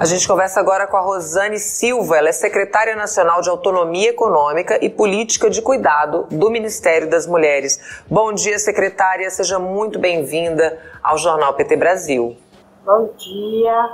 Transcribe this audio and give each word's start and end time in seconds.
A 0.00 0.06
gente 0.06 0.26
conversa 0.26 0.58
agora 0.60 0.86
com 0.86 0.96
a 0.96 1.02
Rosane 1.02 1.58
Silva, 1.58 2.16
ela 2.16 2.30
é 2.30 2.32
secretária 2.32 2.96
nacional 2.96 3.42
de 3.42 3.50
Autonomia 3.50 4.08
Econômica 4.08 4.82
e 4.82 4.88
Política 4.88 5.50
de 5.50 5.60
Cuidado 5.60 6.26
do 6.30 6.48
Ministério 6.48 7.10
das 7.10 7.26
Mulheres. 7.26 8.02
Bom 8.10 8.32
dia, 8.32 8.58
secretária, 8.58 9.28
seja 9.28 9.58
muito 9.58 9.98
bem-vinda 9.98 10.80
ao 11.02 11.18
Jornal 11.18 11.52
PT 11.52 11.76
Brasil. 11.76 12.34
Bom 12.82 13.10
dia, 13.14 13.90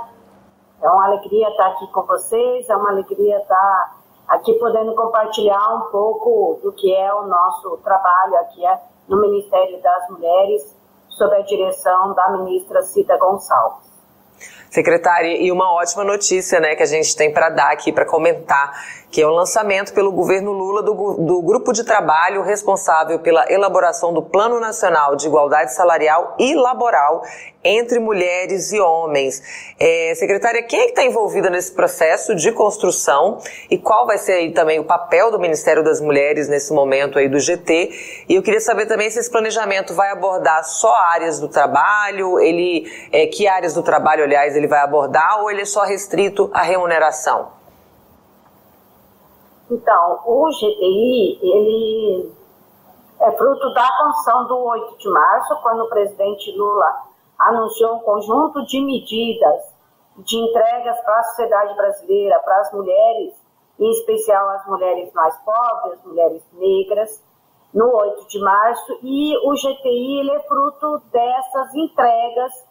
é 0.81 0.89
uma 0.89 1.07
alegria 1.07 1.49
estar 1.49 1.67
aqui 1.71 1.91
com 1.91 2.03
vocês, 2.03 2.69
é 2.69 2.75
uma 2.77 2.91
alegria 2.91 3.39
estar 3.39 3.97
aqui 4.29 4.53
podendo 4.53 4.95
compartilhar 4.95 5.75
um 5.75 5.91
pouco 5.91 6.61
do 6.63 6.71
que 6.71 6.89
é 6.95 7.13
o 7.13 7.27
nosso 7.27 7.79
trabalho 7.83 8.37
aqui 8.37 8.61
no 9.09 9.19
Ministério 9.19 9.81
das 9.81 10.09
Mulheres, 10.09 10.73
sob 11.09 11.35
a 11.35 11.41
direção 11.41 12.13
da 12.13 12.29
ministra 12.31 12.81
Cida 12.83 13.17
Gonçalves. 13.17 13.86
Secretária, 14.77 15.41
e 15.41 15.51
uma 15.51 15.73
ótima 15.73 16.03
notícia 16.03 16.59
né, 16.59 16.75
que 16.75 16.83
a 16.83 16.85
gente 16.85 17.15
tem 17.15 17.33
para 17.33 17.49
dar 17.49 17.71
aqui, 17.71 17.91
para 17.91 18.05
comentar, 18.05 18.71
que 19.09 19.21
é 19.21 19.25
o 19.25 19.31
lançamento 19.31 19.93
pelo 19.93 20.11
governo 20.11 20.51
Lula 20.51 20.83
do, 20.83 20.93
do 20.93 21.41
grupo 21.41 21.71
de 21.71 21.83
trabalho 21.83 22.41
responsável 22.41 23.19
pela 23.19 23.49
elaboração 23.51 24.13
do 24.13 24.21
Plano 24.21 24.59
Nacional 24.59 25.15
de 25.15 25.27
Igualdade 25.27 25.73
Salarial 25.73 26.35
e 26.37 26.53
Laboral 26.53 27.23
entre 27.63 27.99
mulheres 27.99 28.71
e 28.71 28.79
homens. 28.79 29.41
É, 29.79 30.13
secretária, 30.15 30.61
quem 30.63 30.79
é 30.79 30.83
que 30.83 30.89
está 30.89 31.03
envolvida 31.03 31.49
nesse 31.49 31.71
processo 31.71 32.35
de 32.35 32.51
construção 32.51 33.39
e 33.69 33.77
qual 33.77 34.05
vai 34.05 34.17
ser 34.17 34.33
aí 34.33 34.51
também 34.51 34.79
o 34.79 34.83
papel 34.83 35.31
do 35.31 35.39
Ministério 35.39 35.83
das 35.83 35.99
Mulheres 36.01 36.47
nesse 36.47 36.73
momento 36.73 37.17
aí 37.17 37.29
do 37.29 37.39
GT? 37.39 38.25
E 38.27 38.35
eu 38.35 38.43
queria 38.43 38.61
saber 38.61 38.85
também 38.87 39.09
se 39.09 39.19
esse 39.19 39.31
planejamento 39.31 39.93
vai 39.93 40.11
abordar 40.11 40.63
só 40.65 40.93
áreas 40.93 41.39
do 41.39 41.47
trabalho, 41.47 42.39
ele, 42.39 42.89
é, 43.11 43.25
que 43.27 43.47
áreas 43.47 43.73
do 43.73 43.83
trabalho, 43.83 44.23
aliás, 44.23 44.55
ele 44.55 44.67
vai 44.67 44.79
abordar 44.79 45.41
ou 45.41 45.49
ele 45.49 45.61
é 45.61 45.65
só 45.65 45.83
restrito 45.83 46.49
à 46.53 46.61
remuneração? 46.61 47.56
Então, 49.69 50.21
o 50.25 50.49
GTI, 50.49 51.39
ele 51.41 52.31
é 53.19 53.31
fruto 53.31 53.73
da 53.73 53.87
construção 53.97 54.47
do 54.47 54.57
8 54.57 54.97
de 54.97 55.09
março, 55.09 55.61
quando 55.61 55.83
o 55.83 55.89
presidente 55.89 56.55
Lula 56.57 57.03
anunciou 57.39 57.95
um 57.95 57.99
conjunto 57.99 58.65
de 58.65 58.79
medidas 58.79 59.75
de 60.17 60.37
entregas 60.37 60.99
para 61.01 61.19
a 61.19 61.23
sociedade 61.23 61.75
brasileira, 61.75 62.39
para 62.39 62.57
as 62.61 62.73
mulheres, 62.73 63.33
em 63.79 63.91
especial 63.91 64.49
as 64.49 64.65
mulheres 64.65 65.11
mais 65.13 65.37
pobres, 65.39 65.99
as 65.99 66.05
mulheres 66.05 66.43
negras, 66.53 67.23
no 67.73 67.93
8 67.93 68.27
de 68.27 68.39
março, 68.39 68.99
e 69.03 69.37
o 69.45 69.53
GTI 69.53 70.19
ele 70.21 70.31
é 70.31 70.39
fruto 70.39 71.01
dessas 71.11 71.75
entregas 71.75 72.65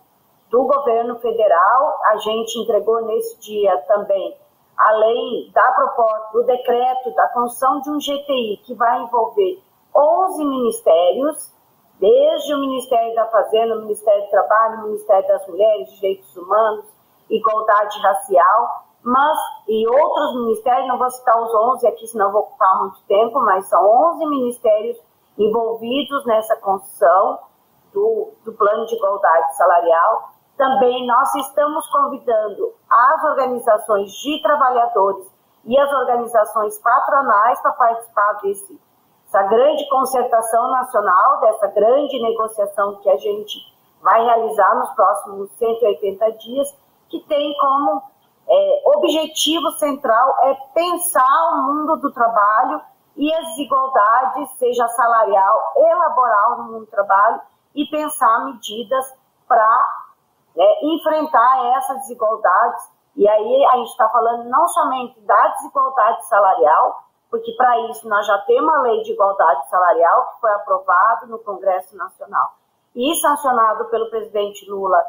do 0.51 0.65
governo 0.65 1.19
federal. 1.19 2.01
A 2.07 2.17
gente 2.17 2.59
entregou 2.61 3.05
nesse 3.05 3.39
dia 3.41 3.77
também, 3.87 4.37
além 4.77 5.51
da 5.53 5.73
proposta 5.73 6.33
do 6.33 6.45
decreto 6.45 7.15
da 7.15 7.29
construção 7.29 7.81
de 7.81 7.91
um 7.91 7.99
GTI 7.99 8.61
que 8.65 8.75
vai 8.75 9.01
envolver 9.03 9.63
11 9.95 10.45
ministérios, 10.45 11.53
desde 11.99 12.55
o 12.55 12.59
Ministério 12.59 13.15
da 13.15 13.27
Fazenda, 13.27 13.77
o 13.77 13.83
Ministério 13.83 14.25
do 14.25 14.31
Trabalho, 14.31 14.79
o 14.81 14.83
Ministério 14.89 15.27
das 15.27 15.47
Mulheres, 15.47 15.93
Direitos 15.95 16.37
Humanos, 16.37 16.85
Igualdade 17.31 17.99
Racial, 18.01 18.87
mas 19.03 19.39
e 19.69 19.87
outros 19.87 20.35
ministérios, 20.35 20.89
não 20.89 20.99
vou 20.99 21.11
citar 21.11 21.41
os 21.41 21.55
11 21.55 21.87
aqui, 21.87 22.07
senão 22.07 22.33
vou 22.33 22.43
ocupar 22.43 22.81
muito 22.81 23.01
tempo, 23.07 23.41
mas 23.41 23.69
são 23.69 23.81
11 24.13 24.27
ministérios 24.27 24.99
envolvidos 25.39 26.27
nessa 26.27 26.57
construção 26.57 27.39
do, 27.93 28.33
do 28.45 28.53
plano 28.53 28.85
de 28.87 28.97
igualdade 28.97 29.57
salarial. 29.57 30.33
Também 30.57 31.07
nós 31.07 31.35
estamos 31.35 31.87
convidando 31.91 32.75
as 32.91 33.25
organizações 33.25 34.11
de 34.11 34.43
trabalhadores 34.43 35.27
e 35.65 35.79
as 35.79 35.93
organizações 35.93 36.79
patronais 36.79 37.61
para 37.61 37.73
participar 37.73 38.33
desse 38.43 38.81
essa 39.29 39.43
grande 39.43 39.89
concertação 39.89 40.71
nacional, 40.71 41.41
dessa 41.41 41.67
grande 41.69 42.23
negociação 42.23 42.97
que 43.01 43.11
a 43.11 43.17
gente 43.17 43.59
vai 44.01 44.25
realizar 44.25 44.75
nos 44.77 44.91
próximos 44.91 45.51
180 45.59 46.33
dias, 46.33 46.75
que 47.09 47.21
tem 47.27 47.55
como 47.59 48.03
é, 48.49 48.83
objetivo 48.97 49.71
central 49.73 50.37
é 50.45 50.55
pensar 50.73 51.51
o 51.53 51.63
mundo 51.65 51.97
do 51.97 52.13
trabalho 52.13 52.81
e 53.17 53.33
as 53.35 53.47
desigualdades, 53.49 54.51
seja 54.59 54.87
salarial 54.89 55.73
e 55.77 55.95
laboral 55.95 56.59
no 56.59 56.65
mundo 56.65 56.85
do 56.85 56.91
trabalho, 56.91 57.41
e 57.75 57.85
pensar 57.87 58.45
medidas 58.45 59.05
para 59.49 60.06
né, 60.57 60.65
enfrentar 60.83 61.77
essas 61.77 61.99
desigualdades. 61.99 62.91
E 63.15 63.29
aí 63.29 63.65
a 63.67 63.77
gente 63.77 63.91
está 63.91 64.09
falando 64.09 64.45
não 64.49 64.67
somente 64.69 65.21
da 65.21 65.49
desigualdade 65.49 66.27
salarial, 66.27 67.03
porque 67.31 67.53
para 67.53 67.79
isso 67.91 68.09
nós 68.09 68.27
já 68.27 68.39
temos 68.39 68.73
a 68.75 68.81
lei 68.81 69.03
de 69.03 69.13
igualdade 69.13 69.69
salarial 69.69 70.27
que 70.29 70.41
foi 70.41 70.53
aprovada 70.53 71.27
no 71.27 71.39
Congresso 71.39 71.97
Nacional 71.97 72.55
e 72.95 73.15
sancionado 73.17 73.87
pelo 73.87 74.09
presidente 74.09 74.69
Lula 74.71 75.03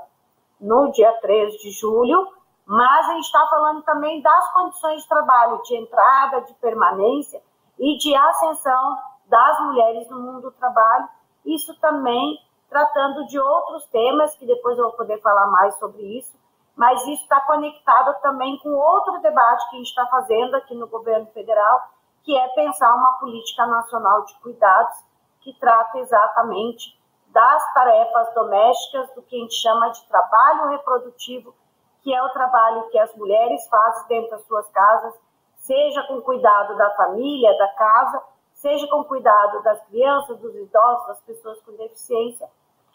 no 0.59 0.91
dia 0.91 1.13
3 1.21 1.53
de 1.53 1.71
julho, 1.71 2.27
mas 2.65 3.07
a 3.07 3.13
gente 3.13 3.25
está 3.25 3.47
falando 3.47 3.81
também 3.83 4.21
das 4.21 4.51
condições 4.51 5.03
de 5.03 5.07
trabalho, 5.07 5.61
de 5.63 5.77
entrada, 5.77 6.41
de 6.41 6.53
permanência 6.55 7.41
e 7.79 7.97
de 7.97 8.13
ascensão 8.13 8.97
das 9.27 9.59
mulheres 9.61 10.09
no 10.09 10.19
mundo 10.19 10.41
do 10.41 10.51
trabalho. 10.51 11.07
Isso 11.45 11.79
também 11.79 12.37
tratando 12.69 13.25
de 13.27 13.39
outros 13.39 13.85
temas, 13.87 14.35
que 14.35 14.45
depois 14.45 14.77
eu 14.77 14.85
vou 14.85 14.93
poder 14.93 15.19
falar 15.21 15.47
mais 15.47 15.77
sobre 15.79 16.01
isso, 16.17 16.37
mas 16.75 17.01
isso 17.07 17.23
está 17.23 17.41
conectado 17.41 18.19
também 18.21 18.57
com 18.59 18.69
outro 18.69 19.19
debate 19.19 19.69
que 19.69 19.75
a 19.75 19.79
gente 19.79 19.87
está 19.87 20.05
fazendo 20.07 20.55
aqui 20.55 20.75
no 20.75 20.87
governo 20.87 21.25
federal, 21.27 21.89
que 22.23 22.37
é 22.37 22.47
pensar 22.49 22.93
uma 22.93 23.13
política 23.13 23.65
nacional 23.65 24.23
de 24.25 24.35
cuidados 24.39 24.95
que 25.41 25.53
trata 25.59 25.97
exatamente 25.99 26.97
das 27.27 27.73
tarefas 27.73 28.33
domésticas, 28.33 29.09
do 29.15 29.21
que 29.21 29.35
a 29.35 29.39
gente 29.39 29.55
chama 29.55 29.89
de 29.89 30.05
trabalho 30.07 30.69
reprodutivo, 30.69 31.55
que 32.01 32.13
é 32.13 32.21
o 32.21 32.29
trabalho 32.29 32.89
que 32.89 32.99
as 32.99 33.13
mulheres 33.15 33.67
fazem 33.69 34.07
dentro 34.07 34.31
das 34.31 34.45
suas 34.45 34.69
casas, 34.69 35.13
seja 35.57 36.03
com 36.03 36.21
cuidado 36.21 36.75
da 36.77 36.89
família, 36.91 37.57
da 37.57 37.67
casa, 37.73 38.21
seja 38.53 38.87
com 38.87 39.03
cuidado 39.03 39.61
das 39.63 39.81
crianças, 39.85 40.37
dos 40.39 40.55
idosos, 40.55 41.07
das 41.07 41.21
pessoas 41.21 41.61
com 41.61 41.73
deficiência. 41.73 42.49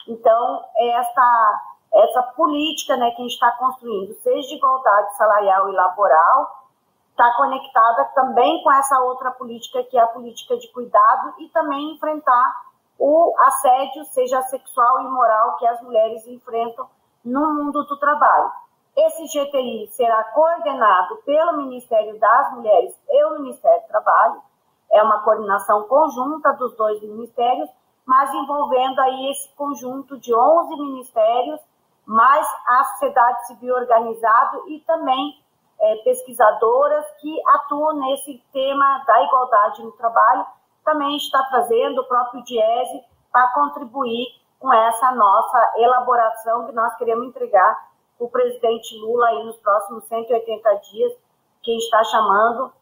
Então, 0.08 0.64
essa, 0.76 1.62
essa 1.94 2.22
política 2.34 2.96
né, 2.96 3.10
que 3.10 3.22
a 3.22 3.24
gente 3.24 3.34
está 3.34 3.52
construindo, 3.52 4.14
seja 4.14 4.48
de 4.48 4.54
igualdade 4.56 5.16
salarial 5.16 5.68
e 5.68 5.72
laboral, 5.72 6.62
está 7.10 7.34
conectada 7.36 8.04
também 8.14 8.62
com 8.62 8.72
essa 8.72 8.98
outra 9.00 9.30
política, 9.30 9.82
que 9.84 9.96
é 9.96 10.00
a 10.00 10.06
política 10.08 10.56
de 10.56 10.68
cuidado, 10.68 11.34
e 11.38 11.48
também 11.48 11.92
enfrentar 11.92 12.62
o 12.98 13.34
assédio, 13.40 14.04
seja 14.06 14.42
sexual 14.42 15.00
e 15.00 15.08
moral, 15.08 15.56
que 15.56 15.66
as 15.66 15.80
mulheres 15.82 16.26
enfrentam 16.26 16.88
no 17.24 17.54
mundo 17.54 17.84
do 17.84 17.98
trabalho. 17.98 18.50
Esse 18.96 19.24
GTI 19.26 19.88
será 19.92 20.22
coordenado 20.24 21.16
pelo 21.24 21.56
Ministério 21.56 22.18
das 22.18 22.52
Mulheres 22.54 22.94
e 23.08 23.24
o 23.24 23.38
Ministério 23.40 23.82
do 23.82 23.88
Trabalho. 23.88 24.42
É 24.90 25.02
uma 25.02 25.20
coordenação 25.20 25.84
conjunta 25.84 26.52
dos 26.52 26.76
dois 26.76 27.00
ministérios, 27.02 27.70
mas 28.12 28.30
envolvendo 28.34 29.00
aí 29.00 29.30
esse 29.30 29.48
conjunto 29.54 30.18
de 30.18 30.34
11 30.34 30.76
ministérios, 30.76 31.58
mais 32.04 32.46
a 32.68 32.84
sociedade 32.84 33.46
civil 33.46 33.74
organizada 33.74 34.60
e 34.66 34.80
também 34.80 35.42
é, 35.80 35.96
pesquisadoras 36.04 37.06
que 37.22 37.42
atuam 37.54 37.94
nesse 37.94 38.36
tema 38.52 39.02
da 39.06 39.22
igualdade 39.22 39.82
no 39.82 39.92
trabalho, 39.92 40.44
também 40.84 41.16
está 41.16 41.42
trazendo 41.44 42.02
o 42.02 42.04
próprio 42.04 42.44
DIESE 42.44 43.02
para 43.32 43.50
contribuir 43.54 44.26
com 44.60 44.70
essa 44.70 45.12
nossa 45.12 45.72
elaboração 45.78 46.66
que 46.66 46.72
nós 46.72 46.94
queremos 46.96 47.28
entregar 47.28 47.92
o 48.18 48.28
presidente 48.28 48.94
Lula 48.98 49.26
aí 49.28 49.42
nos 49.46 49.56
próximos 49.56 50.04
180 50.04 50.74
dias, 50.90 51.12
que 51.62 51.74
está 51.78 52.04
chamando 52.04 52.74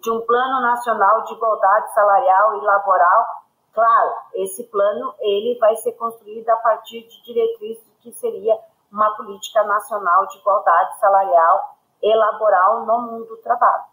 de 0.00 0.10
um 0.10 0.20
plano 0.22 0.62
nacional 0.62 1.22
de 1.22 1.32
igualdade 1.32 1.94
salarial 1.94 2.56
e 2.56 2.60
laboral. 2.62 3.41
Claro, 3.72 4.14
esse 4.34 4.64
plano 4.64 5.14
ele 5.20 5.58
vai 5.58 5.74
ser 5.76 5.92
construído 5.92 6.48
a 6.50 6.56
partir 6.56 7.02
de 7.08 7.22
diretrizes 7.22 7.82
que 8.00 8.12
seria 8.12 8.58
uma 8.90 9.16
política 9.16 9.62
nacional 9.64 10.26
de 10.26 10.38
igualdade 10.38 10.98
salarial 11.00 11.76
elaborar 12.02 12.84
no 12.84 13.00
mundo 13.00 13.24
do 13.24 13.36
trabalho. 13.38 13.84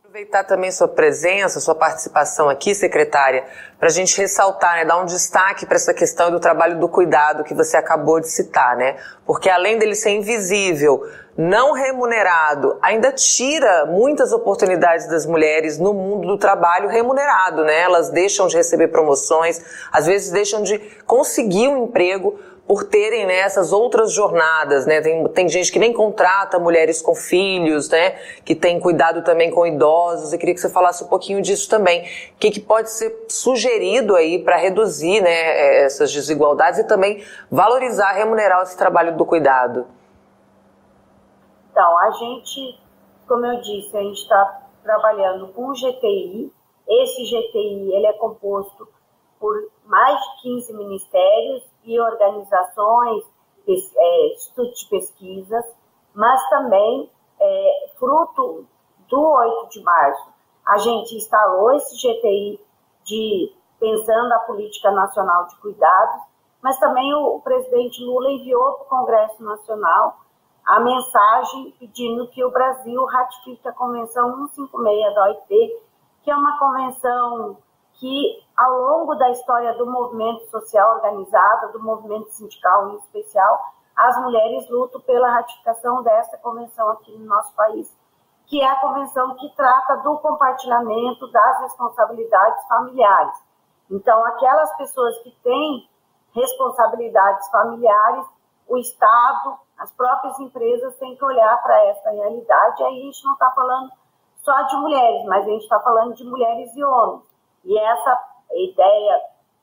Aproveitar 0.00 0.44
também 0.44 0.70
sua 0.72 0.88
presença, 0.88 1.60
sua 1.60 1.74
participação 1.74 2.48
aqui, 2.48 2.74
secretária, 2.74 3.46
para 3.78 3.88
a 3.88 3.92
gente 3.92 4.18
ressaltar, 4.18 4.76
né, 4.76 4.84
dar 4.84 4.96
um 4.96 5.04
destaque 5.04 5.66
para 5.66 5.76
essa 5.76 5.92
questão 5.92 6.30
do 6.30 6.40
trabalho 6.40 6.80
do 6.80 6.88
cuidado 6.88 7.44
que 7.44 7.54
você 7.54 7.76
acabou 7.76 8.18
de 8.18 8.28
citar, 8.28 8.74
né? 8.76 8.98
Porque 9.26 9.50
além 9.50 9.78
dele 9.78 9.94
ser 9.94 10.10
invisível, 10.10 11.02
não 11.38 11.72
remunerado, 11.72 12.76
ainda 12.82 13.12
tira 13.12 13.86
muitas 13.86 14.32
oportunidades 14.32 15.06
das 15.06 15.24
mulheres 15.24 15.78
no 15.78 15.94
mundo 15.94 16.26
do 16.26 16.36
trabalho 16.36 16.88
remunerado, 16.88 17.62
né? 17.62 17.82
Elas 17.82 18.10
deixam 18.10 18.48
de 18.48 18.56
receber 18.56 18.88
promoções, 18.88 19.62
às 19.92 20.06
vezes 20.06 20.32
deixam 20.32 20.64
de 20.64 20.80
conseguir 21.06 21.68
um 21.68 21.84
emprego 21.84 22.40
por 22.66 22.82
terem 22.82 23.24
né, 23.24 23.38
essas 23.38 23.72
outras 23.72 24.12
jornadas, 24.12 24.84
né? 24.84 25.00
Tem, 25.00 25.28
tem 25.28 25.48
gente 25.48 25.70
que 25.70 25.78
nem 25.78 25.92
contrata 25.92 26.58
mulheres 26.58 27.00
com 27.00 27.14
filhos, 27.14 27.88
né? 27.88 28.16
Que 28.44 28.56
tem 28.56 28.80
cuidado 28.80 29.22
também 29.22 29.48
com 29.48 29.64
idosos. 29.64 30.32
Eu 30.32 30.40
queria 30.40 30.56
que 30.56 30.60
você 30.60 30.68
falasse 30.68 31.04
um 31.04 31.06
pouquinho 31.06 31.40
disso 31.40 31.70
também. 31.70 32.02
O 32.02 32.38
que, 32.40 32.50
que 32.50 32.60
pode 32.60 32.90
ser 32.90 33.26
sugerido 33.28 34.16
aí 34.16 34.40
para 34.40 34.56
reduzir 34.56 35.20
né, 35.20 35.84
essas 35.84 36.12
desigualdades 36.12 36.80
e 36.80 36.84
também 36.84 37.22
valorizar, 37.48 38.10
remunerar 38.10 38.60
esse 38.64 38.76
trabalho 38.76 39.16
do 39.16 39.24
cuidado? 39.24 39.86
Então, 41.78 41.96
a 41.96 42.10
gente, 42.10 42.76
como 43.28 43.46
eu 43.46 43.60
disse, 43.60 43.96
a 43.96 44.02
gente 44.02 44.20
está 44.20 44.68
trabalhando 44.82 45.46
com 45.52 45.68
o 45.68 45.72
GTI. 45.72 46.52
Esse 46.88 47.22
GTI 47.22 47.94
ele 47.94 48.06
é 48.06 48.12
composto 48.14 48.88
por 49.38 49.54
mais 49.84 50.20
de 50.20 50.42
15 50.42 50.76
ministérios 50.76 51.62
e 51.84 52.00
organizações, 52.00 53.22
é, 53.68 54.34
institutos 54.34 54.80
de 54.80 54.88
pesquisas, 54.88 55.64
mas 56.12 56.48
também 56.48 57.08
é, 57.40 57.90
fruto 57.96 58.66
do 59.08 59.20
8 59.20 59.68
de 59.68 59.80
março. 59.84 60.32
A 60.66 60.78
gente 60.78 61.14
instalou 61.14 61.70
esse 61.76 61.94
GTI 61.94 62.60
de 63.04 63.54
pensando 63.78 64.32
a 64.32 64.40
política 64.40 64.90
nacional 64.90 65.46
de 65.46 65.54
cuidados, 65.60 66.22
mas 66.60 66.76
também 66.80 67.14
o, 67.14 67.36
o 67.36 67.40
presidente 67.40 68.02
Lula 68.02 68.32
enviou 68.32 68.72
para 68.72 68.82
o 68.82 68.88
Congresso 68.88 69.44
Nacional 69.44 70.26
a 70.68 70.80
mensagem 70.80 71.74
pedindo 71.78 72.28
que 72.28 72.44
o 72.44 72.50
Brasil 72.50 73.02
ratifique 73.06 73.66
a 73.66 73.72
Convenção 73.72 74.34
156 74.48 75.14
da 75.14 75.22
OIT, 75.24 75.82
que 76.22 76.30
é 76.30 76.36
uma 76.36 76.58
convenção 76.58 77.56
que, 77.94 78.44
ao 78.54 78.78
longo 78.82 79.14
da 79.14 79.30
história 79.30 79.72
do 79.78 79.90
movimento 79.90 80.44
social 80.50 80.96
organizado, 80.96 81.72
do 81.72 81.82
movimento 81.82 82.28
sindical 82.32 82.90
em 82.90 82.96
especial, 82.96 83.58
as 83.96 84.20
mulheres 84.20 84.68
lutam 84.68 85.00
pela 85.00 85.30
ratificação 85.30 86.02
dessa 86.02 86.36
convenção 86.36 86.90
aqui 86.90 87.16
no 87.16 87.24
nosso 87.24 87.54
país, 87.54 87.90
que 88.46 88.60
é 88.60 88.70
a 88.70 88.78
convenção 88.78 89.36
que 89.36 89.48
trata 89.56 89.96
do 90.02 90.18
compartilhamento 90.18 91.32
das 91.32 91.60
responsabilidades 91.62 92.62
familiares. 92.68 93.42
Então, 93.90 94.22
aquelas 94.26 94.76
pessoas 94.76 95.16
que 95.22 95.30
têm 95.42 95.88
responsabilidades 96.34 97.48
familiares, 97.48 98.26
o 98.68 98.76
Estado, 98.76 99.58
as 99.78 99.92
próprias 99.92 100.38
empresas 100.40 100.96
têm 100.96 101.16
que 101.16 101.24
olhar 101.24 101.62
para 101.62 101.84
essa 101.86 102.10
realidade. 102.10 102.82
Aí 102.84 103.00
a 103.00 103.04
gente 103.04 103.24
não 103.24 103.32
está 103.32 103.50
falando 103.52 103.90
só 104.42 104.62
de 104.62 104.76
mulheres, 104.76 105.24
mas 105.26 105.44
a 105.44 105.50
gente 105.50 105.62
está 105.62 105.80
falando 105.80 106.14
de 106.14 106.24
mulheres 106.24 106.74
e 106.76 106.84
homens. 106.84 107.22
E 107.64 107.78
essa 107.78 108.24
ideia, 108.52 109.22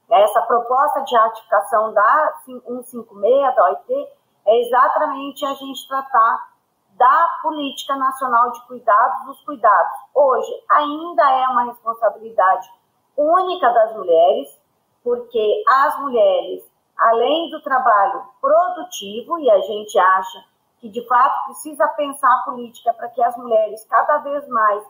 essa 0.10 0.42
proposta 0.44 1.02
de 1.02 1.18
ratificação 1.18 1.94
da 1.94 2.34
156 2.46 3.56
da 3.56 3.64
OIT 3.66 4.08
é 4.46 4.62
exatamente 4.62 5.46
a 5.46 5.54
gente 5.54 5.88
tratar 5.88 6.56
da 6.92 7.28
política 7.42 7.96
nacional 7.96 8.52
de 8.52 8.62
cuidados 8.68 9.26
dos 9.26 9.42
cuidados. 9.42 9.92
Hoje 10.14 10.64
ainda 10.70 11.30
é 11.32 11.48
uma 11.48 11.64
responsabilidade 11.66 12.70
única 13.18 13.70
das 13.70 13.96
mulheres, 13.96 14.62
porque 15.04 15.64
as 15.68 16.00
mulheres, 16.00 16.64
além 16.98 17.50
do 17.52 17.62
trabalho 17.62 18.24
produtivo, 18.42 19.38
e 19.40 19.50
a 19.50 19.60
gente 19.60 19.98
acha 20.00 20.44
que 20.80 20.90
de 20.90 21.06
fato 21.08 21.46
precisa 21.46 21.88
pensar 21.90 22.32
a 22.32 22.44
política 22.44 22.94
para 22.94 23.10
que 23.10 23.24
as 23.24 23.36
mulheres 23.38 23.86
cada 23.90 24.18
vez 24.20 24.48
mais 24.48 24.84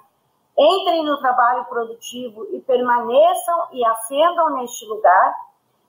entrem 0.57 1.03
no 1.03 1.17
trabalho 1.19 1.65
produtivo 1.65 2.47
e 2.51 2.61
permaneçam 2.61 3.67
e 3.71 3.85
ascendam 3.85 4.51
neste 4.51 4.85
lugar, 4.85 5.35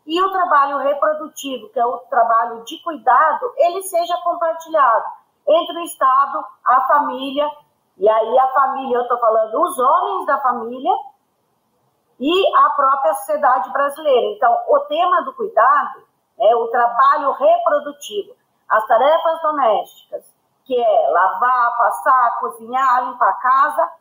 e 0.07 0.23
o 0.23 0.31
trabalho 0.31 0.79
reprodutivo, 0.79 1.69
que 1.71 1.81
é 1.81 1.85
o 1.85 1.99
trabalho 1.99 2.63
de 2.65 2.81
cuidado, 2.83 3.53
ele 3.57 3.83
seja 3.83 4.17
compartilhado 4.23 5.05
entre 5.47 5.79
o 5.79 5.83
Estado, 5.83 6.45
a 6.65 6.81
família, 6.83 7.49
e 7.99 8.09
aí 8.09 8.39
a 8.39 8.49
família, 8.49 8.97
eu 8.97 9.03
estou 9.03 9.19
falando 9.19 9.61
os 9.61 9.79
homens 9.79 10.27
da 10.27 10.39
família 10.39 10.93
e 12.19 12.57
a 12.57 12.71
própria 12.71 13.15
sociedade 13.15 13.71
brasileira. 13.73 14.35
Então, 14.37 14.65
o 14.69 14.81
tema 14.81 15.23
do 15.23 15.35
cuidado 15.35 16.03
é 16.39 16.57
o 16.57 16.69
trabalho 16.69 17.33
reprodutivo, 17.33 18.35
as 18.69 18.87
tarefas 18.87 19.43
domésticas, 19.43 20.37
que 20.65 20.81
é 20.81 21.11
lavar, 21.11 21.77
passar, 21.77 22.39
cozinhar, 22.41 23.09
limpar 23.09 23.29
a 23.29 23.35
casa, 23.35 23.93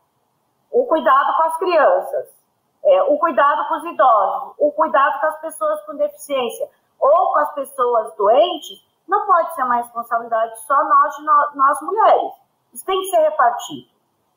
o 0.72 0.86
cuidado 0.88 1.36
com 1.38 1.44
as 1.44 1.58
crianças, 1.58 2.36
é, 2.84 3.04
o 3.04 3.18
cuidado 3.18 3.68
com 3.68 3.76
os 3.76 3.84
idosos, 3.86 4.54
o 4.60 4.72
cuidado 4.72 5.20
com 5.20 5.28
as 5.28 5.40
pessoas 5.42 5.82
com 5.86 5.96
deficiência 5.96 6.70
ou 7.00 7.34
com 7.34 7.40
as 7.40 7.54
pessoas 7.54 8.16
doentes, 8.16 8.84
não 9.08 9.26
pode 9.26 9.54
ser 9.54 9.64
uma 9.64 9.76
responsabilidade 9.76 10.60
só 10.62 10.84
nós, 10.84 11.20
nós, 11.24 11.56
nós 11.56 11.82
mulheres. 11.82 12.34
Isso 12.74 12.86
tem 12.86 13.00
que 13.00 13.08
ser 13.08 13.20
repartido. 13.20 13.88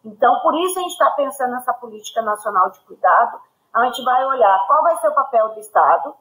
Então, 0.05 0.41
por 0.41 0.55
isso 0.55 0.79
a 0.79 0.83
gente 0.83 0.93
está 0.93 1.11
pensando 1.11 1.53
nessa 1.53 1.73
política 1.75 2.23
nacional 2.23 2.71
de 2.71 2.81
cuidado. 2.81 3.41
A 3.75 3.85
gente 3.85 4.03
vai 4.05 4.25
olhar 4.25 4.67
qual 4.67 4.83
vai 4.83 4.97
ser 4.97 5.09
o 5.09 5.15
papel 5.15 5.49
do 5.51 5.61
Estado. 5.61 6.15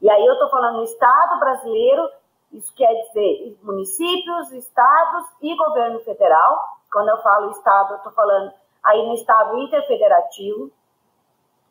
E 0.00 0.10
aí 0.10 0.24
eu 0.24 0.32
estou 0.34 0.50
falando 0.50 0.82
Estado 0.82 1.38
brasileiro, 1.38 2.10
isso 2.52 2.74
quer 2.74 2.92
dizer 3.06 3.58
municípios, 3.62 4.52
estados 4.52 5.26
e 5.40 5.56
governo 5.56 6.00
federal. 6.00 6.78
Quando 6.92 7.08
eu 7.08 7.22
falo 7.22 7.50
Estado, 7.50 7.92
eu 7.92 7.96
estou 7.98 8.12
falando 8.12 8.52
aí 8.84 9.06
no 9.06 9.14
Estado 9.14 9.58
interfederativo, 9.58 10.70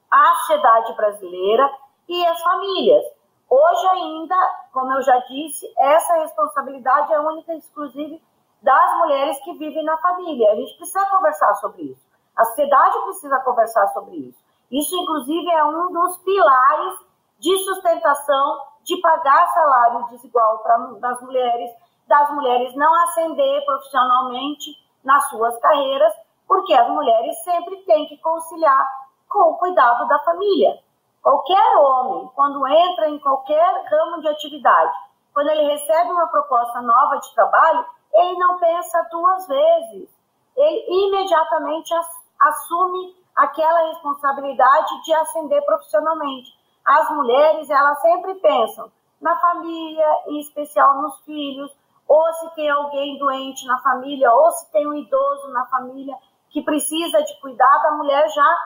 a 0.10 0.36
sociedade 0.36 0.94
brasileira 0.96 1.70
e 2.08 2.26
as 2.26 2.42
famílias. 2.42 3.04
Hoje 3.50 3.88
ainda, 3.90 4.36
como 4.72 4.92
eu 4.94 5.02
já 5.02 5.18
disse, 5.20 5.72
essa 5.78 6.16
responsabilidade 6.16 7.14
é 7.14 7.20
única 7.20 7.54
e 7.54 7.58
exclusiva 7.60 8.20
das 8.62 8.98
mulheres 8.98 9.40
que 9.44 9.54
vivem 9.54 9.84
na 9.84 9.98
família. 9.98 10.52
A 10.52 10.56
gente 10.56 10.76
precisa 10.78 11.06
conversar 11.10 11.54
sobre 11.56 11.84
isso. 11.84 12.02
A 12.36 12.46
sociedade 12.46 13.00
precisa 13.04 13.40
conversar 13.42 13.88
sobre 13.90 14.16
isso. 14.16 14.43
Isso, 14.74 14.96
inclusive, 14.96 15.48
é 15.52 15.64
um 15.64 15.94
dos 15.94 16.18
pilares 16.18 17.00
de 17.40 17.56
sustentação 17.60 18.60
de 18.84 18.98
pagar 18.98 19.48
salário 19.54 20.08
desigual 20.08 20.58
para 20.60 21.12
as 21.12 21.22
mulheres, 21.22 21.70
das 22.08 22.34
mulheres 22.34 22.76
não 22.76 22.92
ascender 23.04 23.64
profissionalmente 23.66 24.72
nas 25.04 25.30
suas 25.30 25.56
carreiras 25.60 26.12
porque 26.48 26.74
as 26.74 26.90
mulheres 26.90 27.38
sempre 27.44 27.78
têm 27.84 28.08
que 28.08 28.18
conciliar 28.18 28.88
com 29.30 29.52
o 29.52 29.58
cuidado 29.58 30.08
da 30.08 30.18
família. 30.20 30.80
Qualquer 31.22 31.78
homem, 31.78 32.30
quando 32.36 32.68
entra 32.68 33.10
em 33.10 33.20
qualquer 33.20 33.86
ramo 33.90 34.22
de 34.22 34.28
atividade, 34.28 34.94
quando 35.34 35.50
ele 35.50 35.72
recebe 35.72 36.12
uma 36.12 36.28
proposta 36.28 36.82
nova 36.82 37.18
de 37.18 37.34
trabalho, 37.34 37.86
ele 38.12 38.38
não 38.38 38.58
pensa 38.58 39.08
duas 39.12 39.48
vezes. 39.48 40.10
Ele 40.58 41.08
imediatamente 41.08 41.94
assume 42.40 43.23
aquela 43.36 43.88
responsabilidade 43.90 45.04
de 45.04 45.14
ascender 45.14 45.64
profissionalmente. 45.66 46.52
As 46.86 47.10
mulheres, 47.12 47.70
elas 47.70 48.02
sempre 48.02 48.36
pensam 48.36 48.92
na 49.22 49.36
família, 49.40 50.06
em 50.28 50.40
especial 50.40 51.02
nos 51.02 51.20
filhos, 51.22 51.72
ou 52.08 52.34
se 52.34 52.56
tem 52.56 52.70
alguém 52.70 53.18
doente 53.18 53.66
na 53.66 53.80
família, 53.82 54.32
ou 54.32 54.52
se 54.52 54.72
tem 54.72 54.88
um 54.88 54.94
idoso 54.94 55.48
na 55.50 55.66
família 55.68 56.16
que 56.50 56.62
precisa 56.62 57.24
de 57.24 57.40
cuidado, 57.40 57.88
a 57.88 57.98
mulher 57.98 58.30
já 58.30 58.58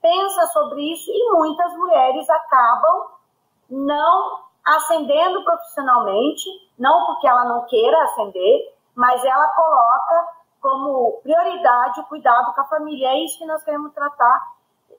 pensa 0.00 0.46
sobre 0.46 0.80
isso 0.92 1.10
e 1.10 1.32
muitas 1.32 1.72
mulheres 1.76 2.28
acabam 2.30 3.06
não 3.68 4.44
ascendendo 4.64 5.44
profissionalmente, 5.44 6.44
não 6.78 7.06
porque 7.06 7.26
ela 7.26 7.44
não 7.44 7.66
queira 7.66 8.02
ascender, 8.04 8.74
mas 8.94 9.22
ela 9.24 9.48
coloca 9.48 10.28
como 10.64 11.20
prioridade 11.22 12.00
o 12.00 12.04
cuidado 12.04 12.54
com 12.54 12.60
a 12.62 12.64
família. 12.64 13.08
É 13.08 13.22
isso 13.22 13.36
que 13.36 13.44
nós 13.44 13.62
queremos 13.62 13.92
tratar 13.92 14.40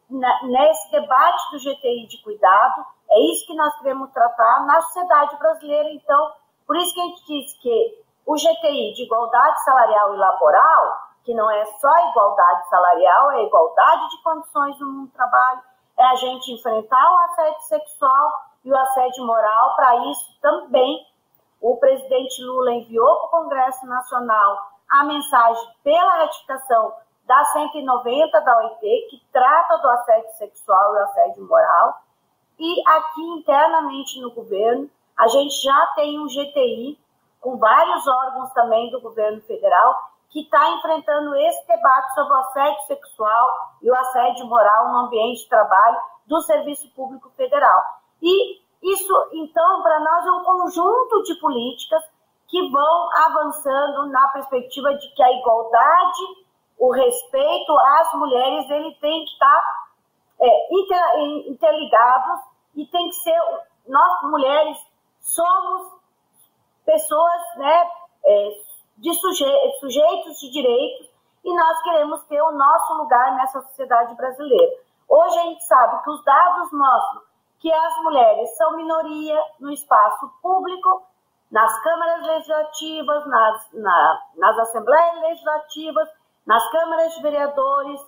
nesse 0.08 0.92
debate 0.92 1.52
do 1.52 1.58
GTI 1.58 2.06
de 2.06 2.22
cuidado, 2.22 2.86
é 3.10 3.20
isso 3.32 3.48
que 3.48 3.56
nós 3.56 3.76
queremos 3.80 4.12
tratar 4.12 4.64
na 4.68 4.80
sociedade 4.80 5.36
brasileira. 5.38 5.90
Então, 5.90 6.34
por 6.68 6.78
isso 6.78 6.94
que 6.94 7.02
a 7.02 7.06
gente 7.06 7.26
diz 7.26 7.54
que 7.60 8.04
o 8.28 8.36
GTI 8.36 8.94
de 8.94 9.06
igualdade 9.06 9.64
salarial 9.64 10.14
e 10.14 10.18
laboral 10.18 11.00
que 11.24 11.34
não 11.34 11.50
é 11.50 11.66
só 11.66 12.10
igualdade 12.12 12.70
salarial, 12.70 13.32
é 13.32 13.44
igualdade 13.46 14.10
de 14.10 14.22
condições 14.22 14.80
no 14.80 14.86
mundo 14.86 15.08
do 15.08 15.14
trabalho, 15.14 15.62
é 15.98 16.04
a 16.04 16.16
gente 16.16 16.52
enfrentar 16.52 17.12
o 17.12 17.18
assédio 17.22 17.62
sexual 17.62 18.32
e 18.64 18.72
o 18.72 18.78
assédio 18.78 19.26
moral. 19.26 19.76
Para 19.76 19.96
isso 20.12 20.40
também 20.40 21.08
o 21.60 21.76
presidente 21.78 22.44
Lula 22.44 22.74
enviou 22.74 23.16
para 23.16 23.26
o 23.26 23.44
Congresso 23.44 23.88
Nacional 23.88 24.75
a 24.90 25.04
mensagem 25.04 25.70
pela 25.84 26.18
ratificação 26.18 26.94
da 27.26 27.44
190 27.46 28.42
da 28.42 28.58
OIT, 28.58 29.08
que 29.10 29.22
trata 29.32 29.78
do 29.78 29.90
assédio 29.90 30.32
sexual 30.34 30.96
e 30.96 31.00
assédio 31.00 31.48
moral. 31.48 32.02
E 32.60 32.90
aqui 32.90 33.22
internamente 33.22 34.22
no 34.22 34.32
governo, 34.32 34.90
a 35.18 35.28
gente 35.28 35.56
já 35.62 35.88
tem 35.96 36.20
um 36.20 36.28
GTI 36.28 37.00
com 37.42 37.58
vários 37.58 38.08
órgãos 38.08 38.52
também 38.54 38.92
do 38.92 39.02
governo 39.02 39.42
federal 39.42 39.96
que 40.30 40.42
está 40.42 40.70
enfrentando 40.72 41.36
esse 41.36 41.68
debate 41.68 42.14
sobre 42.14 42.34
o 42.34 42.38
assédio 42.38 42.82
sexual 42.88 43.48
e 43.82 43.90
o 43.90 43.96
assédio 43.96 44.46
moral 44.48 44.92
no 44.92 45.00
ambiente 45.00 45.44
de 45.44 45.50
trabalho 45.50 45.98
do 46.28 46.42
Serviço 46.42 46.90
Público 46.96 47.30
Federal. 47.32 47.82
E 48.22 48.66
Isso, 48.86 49.30
então, 49.34 49.82
para 49.82 50.00
nós 50.00 50.26
é 50.28 50.32
um 50.32 50.44
conjunto 50.44 51.24
de 51.24 51.34
políticas 51.40 52.04
que 52.56 52.70
vão 52.70 53.10
avançando 53.14 54.08
na 54.12 54.30
perspectiva 54.30 54.94
de 54.94 55.14
que 55.14 55.22
a 55.22 55.30
igualdade, 55.30 56.22
o 56.80 56.90
respeito 56.90 57.78
às 57.78 58.14
mulheres, 58.14 58.70
ele 58.70 58.96
tem 58.96 59.26
que 59.26 59.32
estar 59.32 59.62
tá, 59.62 59.88
é, 60.40 61.50
interligados 61.50 62.40
e 62.74 62.86
tem 62.86 63.10
que 63.10 63.16
ser, 63.16 63.38
nós 63.86 64.22
mulheres 64.32 64.78
somos 65.20 66.00
pessoas 66.86 67.42
né, 67.58 67.90
é, 68.26 68.50
de 69.00 69.14
suje, 69.16 69.46
sujeitos 69.82 70.40
de 70.40 70.50
direitos 70.50 71.10
e 71.44 71.54
nós 71.54 71.84
queremos 71.84 72.24
ter 72.24 72.42
o 72.42 72.54
nosso 72.54 72.94
lugar 72.94 73.36
nessa 73.36 73.62
sociedade 73.64 74.16
brasileira. 74.16 74.78
Hoje 75.10 75.40
a 75.40 75.44
gente 75.44 75.64
sabe 75.66 76.02
que 76.06 76.10
os 76.10 76.24
dados 76.24 76.72
mostram 76.72 77.22
que 77.60 77.70
as 77.70 77.98
mulheres 78.02 78.56
são 78.56 78.78
minoria 78.78 79.44
no 79.60 79.74
espaço 79.74 80.32
público, 80.42 81.04
nas 81.52 81.84
câmaras 81.84 82.26
legislativas, 82.26 83.28
nas, 83.28 83.74
na, 83.74 84.22
nas 84.38 84.58
assembleias 84.60 85.22
legislativas, 85.22 86.10
nas 86.46 86.72
câmaras 86.72 87.14
de 87.14 87.22
vereadores, 87.22 88.02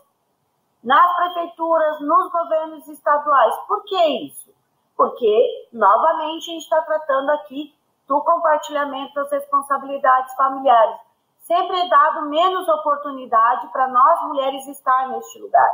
nas 0.83 1.15
prefeituras, 1.15 1.99
nos 2.01 2.31
governos 2.31 2.87
estaduais. 2.87 3.55
Por 3.67 3.83
que 3.83 4.05
isso? 4.25 4.53
Porque, 4.95 5.69
novamente, 5.71 6.49
a 6.49 6.53
gente 6.53 6.63
está 6.63 6.81
tratando 6.81 7.29
aqui 7.31 7.75
do 8.07 8.21
compartilhamento 8.21 9.13
das 9.13 9.31
responsabilidades 9.31 10.33
familiares. 10.35 10.97
Sempre 11.39 11.79
é 11.79 11.89
dado 11.89 12.29
menos 12.29 12.67
oportunidade 12.67 13.67
para 13.67 13.87
nós 13.87 14.21
mulheres 14.23 14.67
estar 14.67 15.09
neste 15.09 15.39
lugar. 15.39 15.71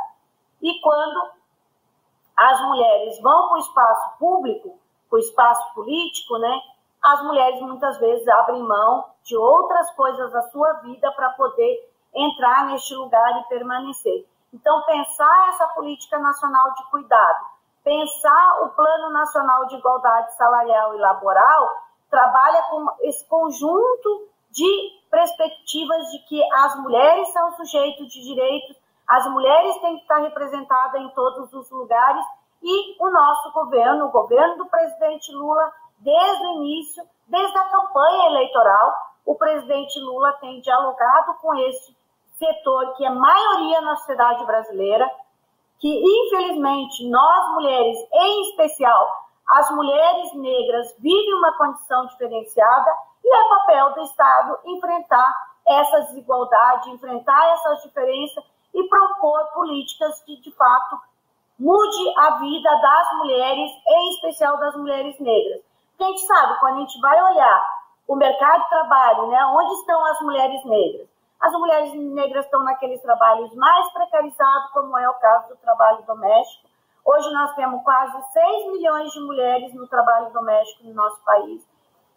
E 0.60 0.80
quando 0.80 1.30
as 2.36 2.60
mulheres 2.62 3.20
vão 3.20 3.48
para 3.48 3.56
o 3.56 3.60
espaço 3.60 4.18
público, 4.18 4.78
para 5.08 5.16
o 5.16 5.20
espaço 5.20 5.74
político, 5.74 6.38
né, 6.38 6.60
as 7.04 7.22
mulheres 7.22 7.60
muitas 7.60 7.98
vezes 7.98 8.26
abrem 8.26 8.62
mão 8.62 9.04
de 9.22 9.36
outras 9.36 9.90
coisas 9.90 10.32
da 10.32 10.40
sua 10.48 10.72
vida 10.84 11.12
para 11.12 11.28
poder 11.30 11.92
entrar 12.14 12.66
neste 12.66 12.94
lugar 12.94 13.40
e 13.40 13.48
permanecer. 13.48 14.26
Então, 14.54 14.82
pensar 14.86 15.48
essa 15.50 15.68
política 15.74 16.18
nacional 16.18 16.72
de 16.74 16.90
cuidado, 16.90 17.44
pensar 17.82 18.62
o 18.62 18.70
Plano 18.70 19.10
Nacional 19.10 19.66
de 19.66 19.76
Igualdade 19.76 20.34
Salarial 20.34 20.94
e 20.94 20.98
Laboral, 20.98 21.68
trabalha 22.08 22.62
com 22.70 22.86
esse 23.02 23.28
conjunto 23.28 24.28
de 24.50 25.02
perspectivas 25.10 26.10
de 26.10 26.20
que 26.20 26.42
as 26.54 26.76
mulheres 26.76 27.30
são 27.34 27.52
sujeitos 27.52 28.10
de 28.10 28.22
direitos, 28.22 28.76
as 29.06 29.26
mulheres 29.26 29.76
têm 29.82 29.96
que 29.96 30.02
estar 30.02 30.22
representadas 30.22 31.02
em 31.02 31.08
todos 31.10 31.52
os 31.52 31.70
lugares 31.70 32.24
e 32.62 32.96
o 32.98 33.10
nosso 33.10 33.52
governo, 33.52 34.06
o 34.06 34.10
governo 34.10 34.56
do 34.56 34.66
presidente 34.66 35.30
Lula, 35.32 35.70
desde 35.98 36.46
o 36.46 36.54
início, 36.56 37.04
desde 37.26 37.56
a 37.58 37.64
campanha 37.70 38.26
eleitoral, 38.26 38.94
o 39.24 39.34
presidente 39.34 39.98
Lula 40.00 40.32
tem 40.40 40.60
dialogado 40.60 41.34
com 41.40 41.54
esse 41.54 41.96
setor 42.38 42.94
que 42.94 43.04
é 43.04 43.10
maioria 43.10 43.80
na 43.80 43.96
sociedade 43.96 44.44
brasileira, 44.44 45.10
que 45.78 45.88
infelizmente 45.88 47.08
nós 47.08 47.54
mulheres, 47.54 47.98
em 48.12 48.50
especial 48.50 49.24
as 49.48 49.70
mulheres 49.70 50.34
negras, 50.34 50.94
vivem 50.98 51.34
uma 51.34 51.56
condição 51.56 52.06
diferenciada 52.06 52.90
e 53.24 53.34
é 53.34 53.48
papel 53.48 53.94
do 53.94 54.02
Estado 54.02 54.58
enfrentar 54.64 55.32
essa 55.66 56.00
desigualdade, 56.02 56.90
enfrentar 56.90 57.46
essas 57.52 57.82
diferenças 57.82 58.44
e 58.74 58.88
propor 58.88 59.46
políticas 59.54 60.22
que 60.24 60.40
de 60.40 60.50
fato 60.52 61.00
mude 61.58 62.18
a 62.18 62.38
vida 62.38 62.70
das 62.70 63.18
mulheres, 63.18 63.70
em 63.86 64.10
especial 64.10 64.58
das 64.58 64.76
mulheres 64.76 65.18
negras. 65.20 65.62
Porque 65.94 66.04
a 66.04 66.06
gente 66.08 66.26
sabe, 66.26 66.58
quando 66.58 66.76
a 66.76 66.80
gente 66.80 67.00
vai 67.00 67.22
olhar 67.22 67.62
o 68.08 68.16
mercado 68.16 68.62
de 68.62 68.68
trabalho, 68.68 69.28
né, 69.28 69.46
onde 69.46 69.74
estão 69.74 70.04
as 70.06 70.20
mulheres 70.22 70.64
negras? 70.64 71.08
As 71.40 71.52
mulheres 71.52 71.94
negras 71.94 72.44
estão 72.44 72.64
naqueles 72.64 73.00
trabalhos 73.00 73.54
mais 73.54 73.92
precarizados, 73.92 74.70
como 74.72 74.98
é 74.98 75.08
o 75.08 75.14
caso 75.14 75.48
do 75.48 75.56
trabalho 75.56 76.02
doméstico. 76.02 76.68
Hoje 77.04 77.30
nós 77.32 77.54
temos 77.54 77.82
quase 77.84 78.18
6 78.32 78.72
milhões 78.72 79.12
de 79.12 79.20
mulheres 79.20 79.74
no 79.74 79.86
trabalho 79.86 80.32
doméstico 80.32 80.84
no 80.84 80.94
nosso 80.94 81.22
país. 81.22 81.62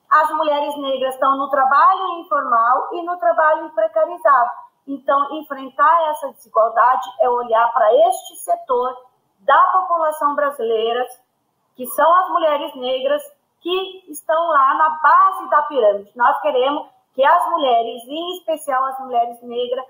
As 0.10 0.29
mulheres 0.31 0.75
negras 0.77 1.13
estão 1.13 1.38
no 1.38 1.50
trabalho 1.50 2.19
informal 2.19 2.88
e 2.93 3.03
no 3.03 3.17
trabalho 3.17 3.69
precarizado. 3.72 4.51
Então, 4.88 5.39
enfrentar 5.39 6.10
essa 6.10 6.31
desigualdade 6.31 7.05
é 7.19 7.29
olhar 7.29 7.72
para 7.74 7.93
este 8.07 8.38
setor 8.38 8.98
da 9.39 9.62
população 9.74 10.34
brasileira, 10.34 11.05
que 11.75 11.86
são 11.88 12.15
as 12.15 12.29
mulheres 12.29 12.74
negras 12.75 13.22
que 13.67 14.12
estão 14.12 14.47
lá 14.47 14.75
na 14.75 14.89
base 15.03 15.50
da 15.50 15.62
pirâmide. 15.63 16.12
Nós 16.15 16.39
queremos 16.39 16.88
que 17.13 17.25
as 17.25 17.50
mulheres, 17.51 18.01
em 18.07 18.38
especial 18.38 18.81
as 18.86 19.00
mulheres 19.00 19.41
negras, 19.41 19.86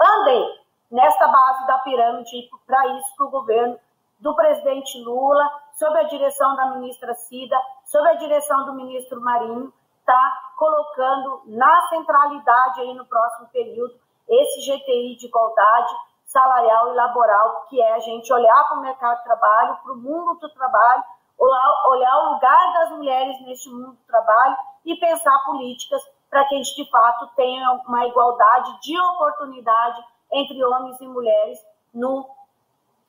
andem 0.00 0.58
nesta 0.90 1.28
base 1.28 1.66
da 1.66 1.78
pirâmide 1.80 2.48
para 2.66 2.86
isso 2.96 3.14
que 3.14 3.22
o 3.22 3.30
governo 3.30 3.78
do 4.20 4.34
presidente 4.34 5.02
Lula, 5.02 5.46
sob 5.74 5.98
a 5.98 6.04
direção 6.04 6.56
da 6.56 6.70
ministra 6.76 7.12
Cida, 7.14 7.56
sob 7.84 8.08
a 8.08 8.14
direção 8.14 8.64
do 8.64 8.72
ministro 8.72 9.20
Marinho, 9.20 9.70
está 9.98 10.52
colocando 10.56 11.42
na 11.46 11.88
centralidade 11.88 12.80
aí 12.80 12.94
no 12.94 13.04
próximo 13.04 13.48
período 13.48 13.94
esse 14.28 14.60
GTI 14.60 15.16
de 15.16 15.26
igualdade 15.26 15.92
salarial 16.24 16.92
e 16.92 16.94
laboral, 16.94 17.66
que 17.68 17.82
é 17.82 17.92
a 17.92 17.98
gente 17.98 18.32
olhar 18.32 18.66
para 18.66 18.78
o 18.78 18.80
mercado 18.80 19.18
de 19.18 19.24
trabalho, 19.24 19.76
para 19.82 19.92
o 19.92 19.96
mundo 19.96 20.38
do 20.38 20.48
trabalho, 20.54 21.02
olhar 21.40 22.18
o 22.18 22.34
lugar 22.34 22.72
das 22.74 22.90
mulheres 22.90 23.40
neste 23.46 23.70
mundo 23.70 23.92
do 23.92 24.06
trabalho 24.06 24.56
e 24.84 24.96
pensar 24.96 25.38
políticas 25.44 26.02
para 26.28 26.44
que 26.44 26.54
a 26.54 26.58
gente, 26.58 26.76
de 26.76 26.90
fato, 26.90 27.28
tenha 27.34 27.72
uma 27.86 28.06
igualdade 28.06 28.80
de 28.82 28.98
oportunidade 29.00 30.04
entre 30.32 30.64
homens 30.64 31.00
e 31.00 31.08
mulheres 31.08 31.58
no, 31.92 32.28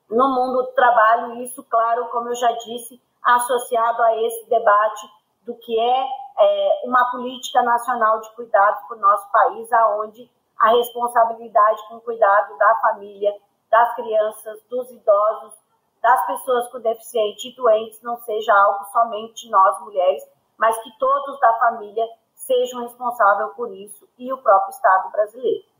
no 0.09 0.29
mundo 0.29 0.63
do 0.63 0.73
trabalho. 0.73 1.41
Isso, 1.41 1.63
claro, 1.63 2.07
como 2.07 2.29
eu 2.29 2.35
já 2.35 2.51
disse, 2.53 3.01
associado 3.23 4.01
a 4.01 4.17
esse 4.17 4.49
debate 4.49 5.07
do 5.45 5.53
que 5.55 5.79
é, 5.79 6.07
é 6.39 6.81
uma 6.85 7.11
política 7.11 7.61
nacional 7.61 8.19
de 8.21 8.29
cuidado 8.31 8.87
para 8.87 8.97
o 8.97 9.01
nosso 9.01 9.31
país, 9.31 9.71
aonde 9.71 10.29
a 10.59 10.69
responsabilidade 10.69 11.87
com 11.87 11.95
o 11.95 12.01
cuidado 12.01 12.57
da 12.57 12.75
família, 12.75 13.35
das 13.69 13.95
crianças, 13.95 14.61
dos 14.69 14.89
idosos, 14.91 15.53
das 16.01 16.25
pessoas 16.25 16.67
com 16.69 16.79
deficiência 16.79 17.49
e 17.49 17.55
doentes 17.55 18.01
não 18.01 18.17
seja 18.17 18.53
algo 18.53 18.85
somente 18.85 19.49
nós 19.49 19.79
mulheres, 19.81 20.23
mas 20.57 20.77
que 20.81 20.97
todos 20.97 21.39
da 21.39 21.53
família 21.59 22.05
sejam 22.35 22.81
responsáveis 22.81 23.53
por 23.55 23.71
isso 23.71 24.07
e 24.17 24.31
o 24.33 24.37
próprio 24.39 24.71
Estado 24.71 25.11
brasileiro. 25.11 25.70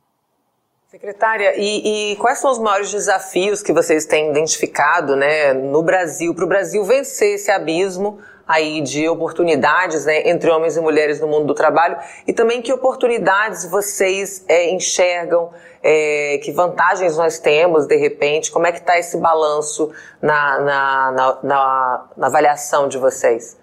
Secretária, 0.92 1.54
e, 1.56 2.12
e, 2.12 2.16
quais 2.18 2.40
são 2.40 2.52
os 2.52 2.60
maiores 2.60 2.92
desafios 2.92 3.64
que 3.64 3.72
vocês 3.72 4.06
têm 4.06 4.30
identificado 4.30 5.16
né, 5.16 5.54
no 5.54 5.82
Brasil, 5.82 6.36
para 6.36 6.44
o 6.44 6.48
Brasil 6.48 6.84
vencer 6.84 7.36
esse 7.36 7.50
abismo 7.50 8.20
aí 8.46 8.82
de 8.82 9.08
oportunidades 9.08 10.06
né, 10.06 10.28
entre 10.28 10.52
homens 10.52 10.76
e 10.76 10.82
mulheres 10.82 11.22
no 11.22 11.30
mundo 11.30 11.46
do 11.48 11.54
trabalho 11.54 11.98
e 12.28 12.34
também 12.34 12.62
que 12.62 12.74
oportunidades 12.74 13.72
vocês 13.72 14.46
é, 14.50 14.70
enxergam, 14.70 15.54
é, 15.82 16.42
que 16.44 16.52
vantagens 16.52 17.16
nós 17.16 17.40
temos 17.40 17.88
de 17.88 17.96
repente, 17.96 18.52
como 18.52 18.68
é 18.68 18.74
que 18.74 18.80
está 18.80 19.00
esse 19.00 19.18
balanço 19.18 19.94
na, 20.22 20.60
na, 20.60 21.12
na, 21.14 21.40
na, 21.42 22.06
na 22.18 22.28
avaliação 22.28 22.90
de 22.90 22.98
vocês? 22.98 23.58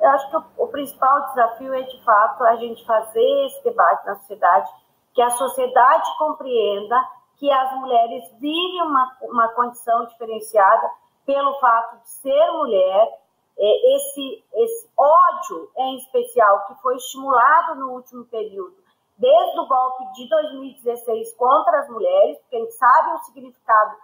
Eu 0.00 0.10
acho 0.10 0.30
que 0.30 0.36
o, 0.36 0.44
o 0.58 0.68
principal 0.68 1.26
desafio 1.30 1.74
é 1.74 1.82
de 1.82 2.04
fato 2.04 2.44
a 2.44 2.54
gente 2.54 2.86
fazer 2.86 3.46
esse 3.46 3.64
debate 3.64 4.06
na 4.06 4.14
sociedade, 4.14 4.70
que 5.16 5.22
a 5.22 5.30
sociedade 5.30 6.18
compreenda 6.18 6.94
que 7.38 7.50
as 7.50 7.72
mulheres 7.80 8.30
vivem 8.38 8.82
uma, 8.82 9.16
uma 9.22 9.48
condição 9.48 10.04
diferenciada 10.04 10.90
pelo 11.24 11.58
fato 11.58 12.02
de 12.02 12.08
ser 12.10 12.52
mulher, 12.52 13.18
é, 13.58 13.96
esse, 13.96 14.44
esse 14.52 14.90
ódio 14.94 15.70
em 15.78 15.96
especial 15.96 16.66
que 16.66 16.74
foi 16.82 16.96
estimulado 16.96 17.76
no 17.76 17.92
último 17.92 18.26
período, 18.26 18.76
desde 19.16 19.58
o 19.58 19.66
golpe 19.66 20.04
de 20.12 20.28
2016 20.28 21.34
contra 21.36 21.80
as 21.80 21.88
mulheres, 21.88 22.38
gente 22.52 22.72
sabe 22.72 23.14
o 23.14 23.18
significado 23.20 23.96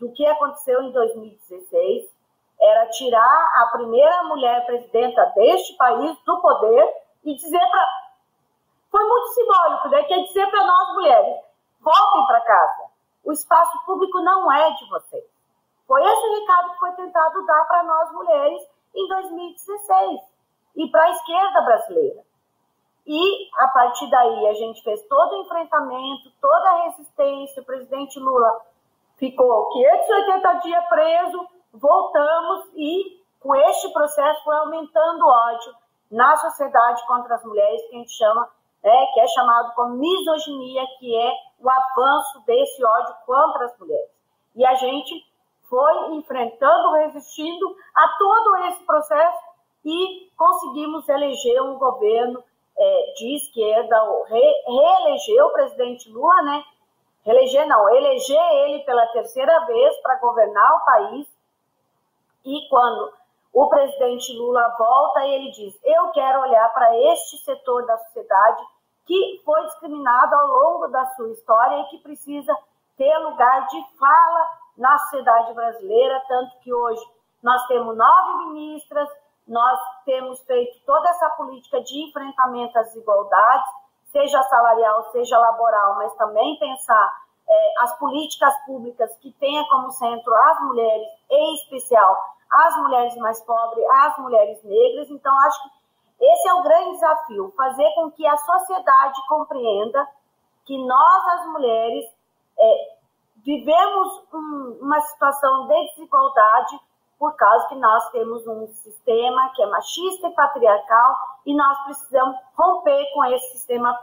do 0.00 0.10
que 0.10 0.26
aconteceu 0.26 0.82
em 0.82 0.90
2016, 0.90 2.10
era 2.60 2.88
tirar 2.88 3.52
a 3.62 3.66
primeira 3.68 4.24
mulher 4.24 4.66
presidenta 4.66 5.26
deste 5.36 5.76
país 5.76 6.18
do 6.26 6.40
poder 6.40 6.92
e 7.24 7.36
dizer 7.36 7.70
para. 7.70 8.05
Foi 8.90 9.04
muito 9.04 9.28
simbólico, 9.28 9.88
né? 9.88 10.02
Quer 10.04 10.22
dizer 10.24 10.50
para 10.50 10.66
nós 10.66 10.94
mulheres: 10.94 11.36
voltem 11.80 12.26
para 12.26 12.40
casa. 12.40 12.82
O 13.24 13.32
espaço 13.32 13.84
público 13.84 14.20
não 14.20 14.50
é 14.52 14.70
de 14.72 14.88
vocês. 14.88 15.24
Foi 15.86 16.02
esse 16.02 16.40
recado 16.40 16.72
que 16.72 16.78
foi 16.78 16.92
tentado 16.92 17.46
dar 17.46 17.64
para 17.66 17.82
nós 17.84 18.12
mulheres 18.12 18.62
em 18.94 19.08
2016 19.08 20.20
e 20.76 20.90
para 20.90 21.02
a 21.04 21.10
esquerda 21.10 21.60
brasileira. 21.62 22.22
E 23.06 23.48
a 23.58 23.68
partir 23.68 24.10
daí 24.10 24.48
a 24.48 24.54
gente 24.54 24.82
fez 24.82 25.00
todo 25.06 25.32
o 25.32 25.42
enfrentamento, 25.42 26.30
toda 26.40 26.70
a 26.70 26.82
resistência. 26.84 27.62
O 27.62 27.66
presidente 27.66 28.18
Lula 28.18 28.60
ficou 29.16 29.68
580 29.70 30.52
dias 30.54 30.88
preso, 30.88 31.48
voltamos 31.72 32.68
e 32.74 33.22
com 33.38 33.54
este 33.54 33.92
processo 33.92 34.42
foi 34.42 34.56
aumentando 34.56 35.24
o 35.24 35.28
ódio 35.28 35.74
na 36.10 36.36
sociedade 36.36 37.06
contra 37.06 37.36
as 37.36 37.44
mulheres, 37.44 37.82
que 37.88 37.94
a 37.94 37.98
gente 37.98 38.12
chama, 38.12 38.50
né, 38.86 39.06
que 39.12 39.18
é 39.18 39.26
chamado 39.26 39.74
como 39.74 39.96
misoginia, 39.96 40.86
que 41.00 41.12
é 41.12 41.32
o 41.60 41.68
avanço 41.68 42.40
desse 42.46 42.84
ódio 42.84 43.16
contra 43.26 43.64
as 43.64 43.76
mulheres. 43.80 44.10
E 44.54 44.64
a 44.64 44.74
gente 44.74 45.26
foi 45.68 46.14
enfrentando, 46.14 46.92
resistindo 46.92 47.76
a 47.96 48.08
todo 48.16 48.56
esse 48.68 48.84
processo 48.84 49.44
e 49.84 50.30
conseguimos 50.36 51.08
eleger 51.08 51.60
um 51.62 51.76
governo 51.78 52.44
é, 52.78 53.12
de 53.16 53.34
esquerda, 53.34 53.96
re, 54.28 54.54
reeleger 54.68 55.44
o 55.44 55.52
presidente 55.52 56.08
Lula, 56.08 56.42
né? 56.42 56.62
Reeleger 57.24 57.66
não, 57.66 57.90
eleger 57.90 58.52
ele 58.66 58.84
pela 58.84 59.04
terceira 59.08 59.66
vez 59.66 60.00
para 60.00 60.20
governar 60.20 60.76
o 60.76 60.84
país. 60.84 61.26
E 62.44 62.68
quando 62.68 63.12
o 63.52 63.68
presidente 63.68 64.32
Lula 64.38 64.76
volta, 64.78 65.26
ele 65.26 65.50
diz: 65.50 65.76
Eu 65.82 66.10
quero 66.10 66.42
olhar 66.42 66.72
para 66.72 66.96
este 67.12 67.38
setor 67.38 67.84
da 67.84 67.98
sociedade 67.98 68.75
que 69.06 69.40
foi 69.44 69.62
discriminado 69.66 70.34
ao 70.34 70.46
longo 70.48 70.88
da 70.88 71.06
sua 71.14 71.30
história 71.30 71.80
e 71.80 71.84
que 71.86 71.98
precisa 71.98 72.54
ter 72.96 73.16
lugar 73.18 73.66
de 73.66 73.84
fala 73.98 74.48
na 74.76 74.98
sociedade 74.98 75.54
brasileira, 75.54 76.22
tanto 76.28 76.58
que 76.60 76.72
hoje 76.72 77.02
nós 77.42 77.64
temos 77.66 77.96
nove 77.96 78.44
ministras, 78.48 79.08
nós 79.46 79.78
temos 80.04 80.40
feito 80.44 80.84
toda 80.84 81.08
essa 81.08 81.30
política 81.30 81.80
de 81.82 82.08
enfrentamento 82.08 82.78
às 82.78 82.88
desigualdades, 82.88 83.70
seja 84.10 84.42
salarial, 84.42 85.04
seja 85.12 85.38
laboral, 85.38 85.96
mas 85.96 86.14
também 86.16 86.58
pensar 86.58 87.26
é, 87.48 87.82
as 87.82 87.96
políticas 87.98 88.54
públicas 88.64 89.16
que 89.18 89.30
tenha 89.32 89.64
como 89.68 89.90
centro 89.92 90.34
as 90.34 90.60
mulheres, 90.62 91.06
em 91.30 91.54
especial 91.54 92.16
as 92.50 92.76
mulheres 92.78 93.16
mais 93.16 93.40
pobres, 93.44 93.84
as 93.88 94.18
mulheres 94.18 94.62
negras. 94.64 95.10
Então, 95.10 95.36
acho 95.40 95.62
que 95.62 95.75
esse 96.20 96.48
é 96.48 96.54
o 96.54 96.62
grande 96.62 96.92
desafio, 96.92 97.52
fazer 97.56 97.90
com 97.94 98.10
que 98.10 98.26
a 98.26 98.36
sociedade 98.36 99.20
compreenda 99.28 100.06
que 100.64 100.76
nós, 100.84 101.26
as 101.38 101.46
mulheres, 101.46 102.04
é, 102.58 102.96
vivemos 103.44 104.22
um, 104.32 104.78
uma 104.82 105.00
situação 105.02 105.68
de 105.68 105.86
desigualdade 105.88 106.80
por 107.18 107.34
causa 107.34 107.68
que 107.68 107.76
nós 107.76 108.10
temos 108.10 108.46
um 108.46 108.66
sistema 108.66 109.50
que 109.54 109.62
é 109.62 109.66
machista 109.66 110.28
e 110.28 110.34
patriarcal 110.34 111.16
e 111.46 111.54
nós 111.54 111.84
precisamos 111.84 112.36
romper 112.56 113.04
com 113.14 113.24
esse 113.26 113.52
sistema 113.52 113.98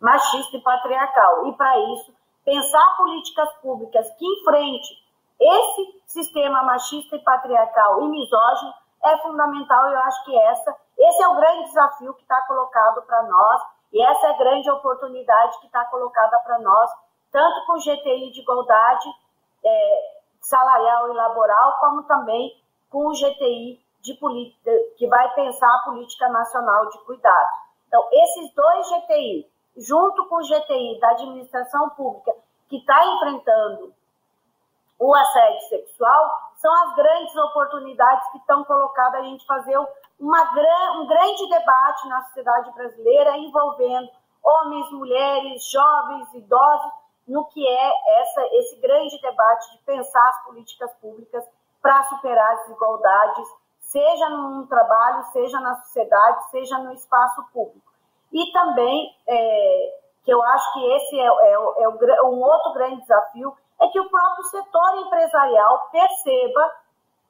machista 0.00 0.56
e 0.56 0.60
patriarcal. 0.60 1.46
E 1.46 1.52
para 1.52 1.78
isso, 1.94 2.12
pensar 2.44 2.96
políticas 2.96 3.52
públicas 3.60 4.10
que 4.18 4.26
enfrente 4.26 4.98
esse 5.40 6.02
sistema 6.06 6.62
machista 6.62 7.16
e 7.16 7.20
patriarcal 7.20 8.02
e 8.02 8.08
misógino 8.08 8.74
é 9.02 9.16
fundamental 9.18 9.88
eu 9.88 9.98
acho 10.00 10.24
que 10.24 10.38
essa, 10.38 10.76
esse 10.98 11.22
é 11.22 11.28
o 11.28 11.36
grande 11.36 11.64
desafio 11.64 12.14
que 12.14 12.22
está 12.22 12.40
colocado 12.42 13.02
para 13.02 13.22
nós 13.22 13.62
e 13.92 14.02
essa 14.02 14.26
é 14.28 14.30
a 14.30 14.38
grande 14.38 14.70
oportunidade 14.70 15.58
que 15.60 15.66
está 15.66 15.84
colocada 15.86 16.38
para 16.40 16.58
nós, 16.58 16.90
tanto 17.32 17.66
com 17.66 17.72
o 17.74 17.80
GTI 17.80 18.30
de 18.30 18.40
igualdade, 18.40 19.08
é, 19.64 20.20
salarial 20.40 21.10
e 21.10 21.14
laboral, 21.14 21.78
como 21.80 22.02
também 22.04 22.56
com 22.88 23.06
o 23.06 23.12
GTI 23.12 23.80
de 24.00 24.18
que 24.96 25.06
vai 25.06 25.34
pensar 25.34 25.74
a 25.74 25.82
política 25.84 26.28
nacional 26.28 26.88
de 26.88 26.98
cuidado. 27.04 27.48
Então, 27.86 28.08
esses 28.12 28.54
dois 28.54 28.88
GTI, 28.88 29.50
junto 29.76 30.26
com 30.28 30.36
o 30.36 30.42
GTI 30.42 30.98
da 31.00 31.10
administração 31.10 31.90
pública, 31.90 32.32
que 32.68 32.78
está 32.78 33.04
enfrentando 33.04 33.92
o 34.98 35.14
assédio 35.14 35.68
sexual, 35.68 36.49
são 36.60 36.72
as 36.84 36.94
grandes 36.94 37.34
oportunidades 37.36 38.30
que 38.32 38.38
estão 38.38 38.62
colocadas 38.64 39.20
a 39.20 39.24
gente 39.24 39.46
fazer 39.46 39.76
uma, 40.18 40.42
um 40.98 41.06
grande 41.06 41.48
debate 41.48 42.08
na 42.08 42.22
sociedade 42.24 42.70
brasileira 42.72 43.36
envolvendo 43.38 44.10
homens, 44.42 44.90
mulheres, 44.92 45.70
jovens, 45.70 46.34
idosos, 46.34 46.92
no 47.26 47.46
que 47.46 47.66
é 47.66 48.20
essa, 48.20 48.42
esse 48.52 48.76
grande 48.80 49.20
debate 49.20 49.72
de 49.72 49.78
pensar 49.84 50.28
as 50.28 50.44
políticas 50.44 50.92
públicas 50.94 51.44
para 51.80 52.02
superar 52.04 52.52
as 52.54 52.60
desigualdades, 52.62 53.48
seja 53.80 54.28
no 54.28 54.66
trabalho, 54.66 55.24
seja 55.32 55.58
na 55.60 55.76
sociedade, 55.76 56.50
seja 56.50 56.78
no 56.78 56.92
espaço 56.92 57.42
público. 57.52 57.90
E 58.32 58.52
também, 58.52 59.16
é, 59.26 59.98
que 60.24 60.30
eu 60.32 60.42
acho 60.42 60.72
que 60.74 60.92
esse 60.92 61.18
é, 61.18 61.26
é, 61.26 61.52
é 61.84 62.22
um 62.22 62.40
outro 62.42 62.72
grande 62.74 63.00
desafio, 63.00 63.56
é 63.80 63.88
que 63.88 64.00
o 64.00 64.08
próprio 64.08 64.44
setor 64.44 64.98
empresarial 64.98 65.88
perceba 65.90 66.72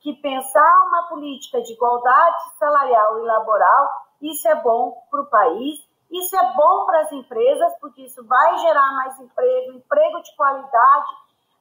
que 0.00 0.14
pensar 0.14 0.86
uma 0.88 1.08
política 1.08 1.60
de 1.62 1.72
igualdade 1.72 2.58
salarial 2.58 3.18
e 3.18 3.26
laboral, 3.26 3.88
isso 4.20 4.48
é 4.48 4.54
bom 4.56 4.96
para 5.10 5.20
o 5.20 5.26
país 5.26 5.90
isso 6.10 6.36
é 6.36 6.52
bom 6.54 6.86
para 6.86 7.02
as 7.02 7.12
empresas, 7.12 7.72
porque 7.80 8.02
isso 8.02 8.26
vai 8.26 8.58
gerar 8.58 8.92
mais 8.94 9.18
emprego, 9.20 9.72
emprego 9.74 10.20
de 10.20 10.34
qualidade. 10.34 11.08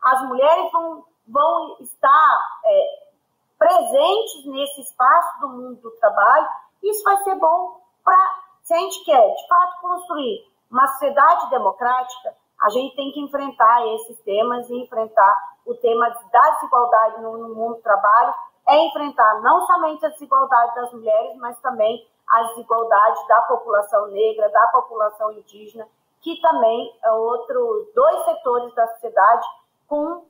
As 0.02 0.22
mulheres 0.24 0.72
vão, 0.72 1.06
vão 1.28 1.78
estar 1.82 2.60
é, 2.66 3.08
presentes 3.60 4.46
nesse 4.48 4.82
espaço 4.82 5.40
do 5.42 5.50
mundo 5.50 5.82
do 5.82 5.92
trabalho. 5.98 6.50
Isso 6.82 7.04
vai 7.04 7.18
ser 7.18 7.36
bom 7.36 7.80
para, 8.04 8.44
se 8.64 8.74
a 8.74 8.78
gente 8.78 9.06
quer, 9.06 9.36
de 9.36 9.48
fato, 9.48 9.82
construir 9.82 10.52
uma 10.72 10.88
sociedade 10.88 11.50
democrática, 11.52 12.36
a 12.62 12.70
gente 12.70 12.96
tem 12.96 13.12
que 13.12 13.22
enfrentar 13.22 13.86
esses 13.96 14.20
temas 14.22 14.70
e 14.70 14.84
enfrentar 14.84 15.36
o 15.66 15.74
tema 15.76 16.10
da 16.32 16.50
desigualdade 16.52 17.22
no, 17.22 17.56
mundo 17.56 17.76
do 17.76 17.82
trabalho, 17.82 18.34
é 18.68 18.78
enfrentar 18.86 19.42
não 19.42 19.66
somente 19.66 20.06
a 20.06 20.10
desigualdade 20.10 20.76
das 20.76 20.92
mulheres, 20.92 21.38
mas 21.38 21.60
também 21.62 22.08
a 22.28 22.44
desigualdade 22.44 23.28
da 23.28 23.42
população 23.42 24.08
negra, 24.08 24.50
da 24.50 24.68
população 24.68 25.32
indígena, 25.32 25.88
que 26.22 26.40
também 26.42 26.94
é 27.04 27.12
outro 27.12 27.92
dois 27.96 28.26
setores 28.26 28.76
da 28.76 28.88
sociedade 28.88 29.48
com 29.88 30.26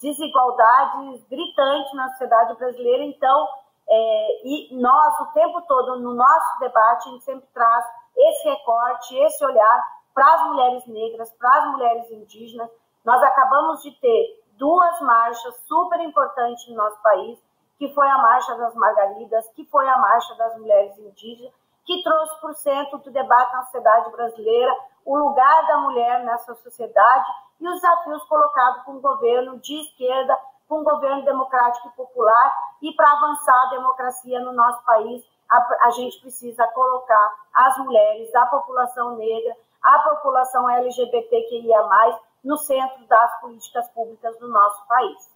desigualdades 0.00 1.24
gritantes 1.28 1.94
na 1.94 2.08
sociedade 2.10 2.54
brasileira. 2.56 3.04
Então, 3.04 3.48
é, 3.88 4.46
e 4.46 4.76
nós 4.76 5.20
o 5.20 5.32
tempo 5.32 5.62
todo 5.62 6.00
no 6.00 6.14
nosso 6.14 6.58
debate 6.58 7.08
a 7.08 7.12
gente 7.12 7.24
sempre 7.24 7.46
traz 7.54 7.84
esse 8.16 8.48
recorte, 8.48 9.16
esse 9.16 9.44
olhar 9.44 10.01
para 10.14 10.34
as 10.34 10.46
mulheres 10.50 10.86
negras, 10.86 11.30
para 11.38 11.62
as 11.62 11.70
mulheres 11.72 12.10
indígenas. 12.10 12.70
Nós 13.04 13.22
acabamos 13.22 13.82
de 13.82 13.90
ter 14.00 14.42
duas 14.56 15.00
marchas 15.00 15.56
super 15.66 16.00
importantes 16.00 16.68
no 16.68 16.76
nosso 16.76 17.00
país 17.02 17.38
que 17.82 17.92
foi 17.94 18.08
a 18.08 18.18
Marcha 18.18 18.54
das 18.54 18.76
Margaridas, 18.76 19.48
que 19.56 19.64
foi 19.64 19.88
a 19.88 19.98
Marcha 19.98 20.36
das 20.36 20.56
Mulheres 20.56 20.96
Indígenas, 20.98 21.52
que 21.84 22.00
trouxe 22.04 22.40
para 22.40 22.50
o 22.50 22.54
centro 22.54 22.98
do 22.98 23.10
debate 23.10 23.52
na 23.52 23.64
sociedade 23.64 24.08
brasileira 24.12 24.72
o 25.04 25.16
lugar 25.16 25.66
da 25.66 25.78
mulher 25.78 26.24
nessa 26.24 26.54
sociedade 26.54 27.28
e 27.60 27.66
os 27.66 27.74
desafios 27.74 28.22
colocados 28.28 28.84
com 28.84 28.92
um 28.92 29.00
governo 29.00 29.58
de 29.58 29.80
esquerda, 29.80 30.38
com 30.68 30.78
um 30.78 30.84
governo 30.84 31.24
democrático 31.24 31.88
e 31.88 31.96
popular, 31.96 32.52
e 32.80 32.92
para 32.94 33.10
avançar 33.10 33.62
a 33.62 33.70
democracia 33.70 34.38
no 34.38 34.52
nosso 34.52 34.84
país, 34.84 35.24
a, 35.50 35.86
a 35.86 35.90
gente 35.90 36.20
precisa 36.20 36.64
colocar 36.68 37.34
as 37.52 37.78
mulheres, 37.78 38.32
a 38.32 38.46
população 38.46 39.16
negra, 39.16 39.56
a 39.82 39.98
população 39.98 40.68
LGBTQIA+, 40.70 42.20
no 42.44 42.56
centro 42.56 43.06
das 43.08 43.40
políticas 43.40 43.88
públicas 43.88 44.38
do 44.38 44.48
nosso 44.48 44.86
país. 44.86 45.32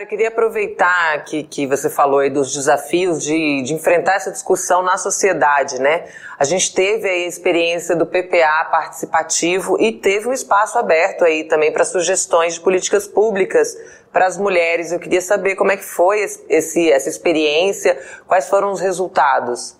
Eu 0.00 0.06
queria 0.06 0.28
aproveitar 0.28 1.24
que, 1.24 1.42
que 1.42 1.66
você 1.66 1.90
falou 1.90 2.20
aí 2.20 2.30
dos 2.30 2.54
desafios 2.54 3.22
de, 3.22 3.60
de 3.60 3.74
enfrentar 3.74 4.14
essa 4.14 4.32
discussão 4.32 4.80
na 4.80 4.96
sociedade, 4.96 5.78
né? 5.78 6.08
A 6.38 6.44
gente 6.44 6.74
teve 6.74 7.06
aí 7.06 7.24
a 7.24 7.28
experiência 7.28 7.94
do 7.94 8.06
PPA 8.06 8.64
participativo 8.70 9.78
e 9.78 9.92
teve 9.92 10.26
um 10.26 10.32
espaço 10.32 10.78
aberto 10.78 11.22
aí 11.22 11.44
também 11.44 11.70
para 11.70 11.84
sugestões 11.84 12.54
de 12.54 12.60
políticas 12.62 13.06
públicas 13.06 13.76
para 14.10 14.24
as 14.24 14.38
mulheres. 14.38 14.90
Eu 14.90 14.98
queria 14.98 15.20
saber 15.20 15.54
como 15.54 15.70
é 15.70 15.76
que 15.76 15.84
foi 15.84 16.20
esse, 16.48 16.90
essa 16.90 17.10
experiência, 17.10 18.02
quais 18.26 18.48
foram 18.48 18.72
os 18.72 18.80
resultados. 18.80 19.76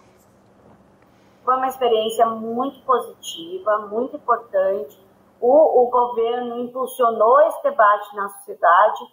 Foi 1.45 1.57
uma 1.57 1.69
experiência 1.69 2.27
muito 2.27 2.81
positiva, 2.85 3.79
muito 3.91 4.17
importante. 4.17 4.99
O, 5.41 5.83
o 5.83 5.91
governo 5.91 6.61
impulsionou 6.61 7.41
esse 7.43 7.63
debate 7.63 8.17
na 8.17 8.29
sociedade 8.31 9.05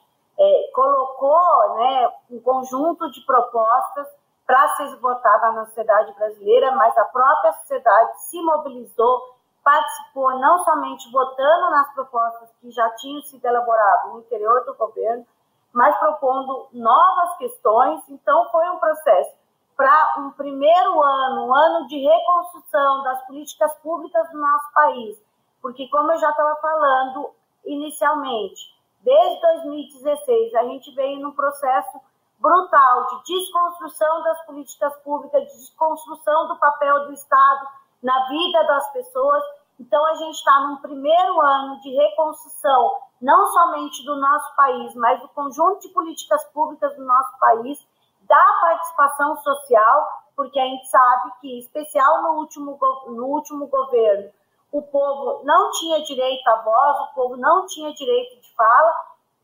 é, 0.41 0.71
colocou 0.73 1.75
né, 1.75 2.11
um 2.31 2.39
conjunto 2.41 3.09
de 3.11 3.21
propostas 3.25 4.07
para 4.45 4.67
ser 4.69 4.95
votada 4.97 5.51
na 5.51 5.65
sociedade 5.65 6.13
brasileira, 6.13 6.71
mas 6.71 6.97
a 6.97 7.05
própria 7.05 7.53
sociedade 7.53 8.23
se 8.23 8.41
mobilizou, 8.41 9.35
participou 9.63 10.31
não 10.39 10.63
somente 10.63 11.11
votando 11.11 11.69
nas 11.69 11.93
propostas 11.93 12.49
que 12.59 12.71
já 12.71 12.89
tinham 12.95 13.21
sido 13.21 13.45
elaboradas 13.45 14.13
no 14.13 14.19
interior 14.19 14.65
do 14.65 14.73
governo, 14.73 15.25
mas 15.71 15.97
propondo 15.99 16.67
novas 16.73 17.37
questões. 17.37 18.01
Então, 18.09 18.49
foi 18.51 18.67
um 18.69 18.79
processo 18.79 19.35
para 19.75 20.15
um 20.19 20.31
primeiro 20.31 21.01
ano, 21.01 21.47
um 21.47 21.53
ano 21.53 21.87
de 21.87 21.97
reconstrução 21.97 23.03
das 23.03 23.25
políticas 23.25 23.73
públicas 23.79 24.29
do 24.31 24.39
nosso 24.39 24.73
país, 24.73 25.17
porque, 25.61 25.87
como 25.89 26.11
eu 26.11 26.17
já 26.17 26.29
estava 26.29 26.55
falando 26.57 27.31
inicialmente, 27.65 28.71
Desde 29.03 29.41
2016, 29.41 30.53
a 30.55 30.63
gente 30.65 30.93
veio 30.93 31.19
num 31.21 31.31
processo 31.31 31.99
brutal 32.39 33.07
de 33.07 33.33
desconstrução 33.33 34.23
das 34.23 34.45
políticas 34.45 34.95
públicas, 34.97 35.41
de 35.41 35.57
desconstrução 35.57 36.47
do 36.47 36.59
papel 36.59 37.07
do 37.07 37.13
Estado 37.13 37.67
na 38.01 38.27
vida 38.27 38.63
das 38.63 38.91
pessoas. 38.93 39.43
Então, 39.79 40.05
a 40.05 40.13
gente 40.15 40.35
está 40.35 40.67
num 40.67 40.77
primeiro 40.77 41.41
ano 41.41 41.79
de 41.81 41.89
reconstrução, 41.89 42.99
não 43.19 43.47
somente 43.47 44.05
do 44.05 44.15
nosso 44.15 44.55
país, 44.55 44.93
mas 44.93 45.19
do 45.19 45.29
conjunto 45.29 45.81
de 45.81 45.89
políticas 45.89 46.43
públicas 46.51 46.95
do 46.95 47.03
nosso 47.03 47.39
país, 47.39 47.87
da 48.31 48.57
participação 48.61 49.35
social, 49.43 50.07
porque 50.37 50.57
a 50.57 50.63
gente 50.63 50.87
sabe 50.87 51.33
que, 51.41 51.47
em 51.49 51.59
especial 51.59 52.23
no 52.23 52.39
último, 52.39 52.79
no 53.07 53.25
último 53.25 53.67
governo, 53.67 54.31
o 54.71 54.81
povo 54.81 55.41
não 55.43 55.69
tinha 55.71 56.01
direito 56.01 56.47
à 56.47 56.61
voz, 56.61 56.97
o 57.01 57.13
povo 57.13 57.35
não 57.35 57.65
tinha 57.65 57.93
direito 57.93 58.39
de 58.39 58.55
fala, 58.55 58.95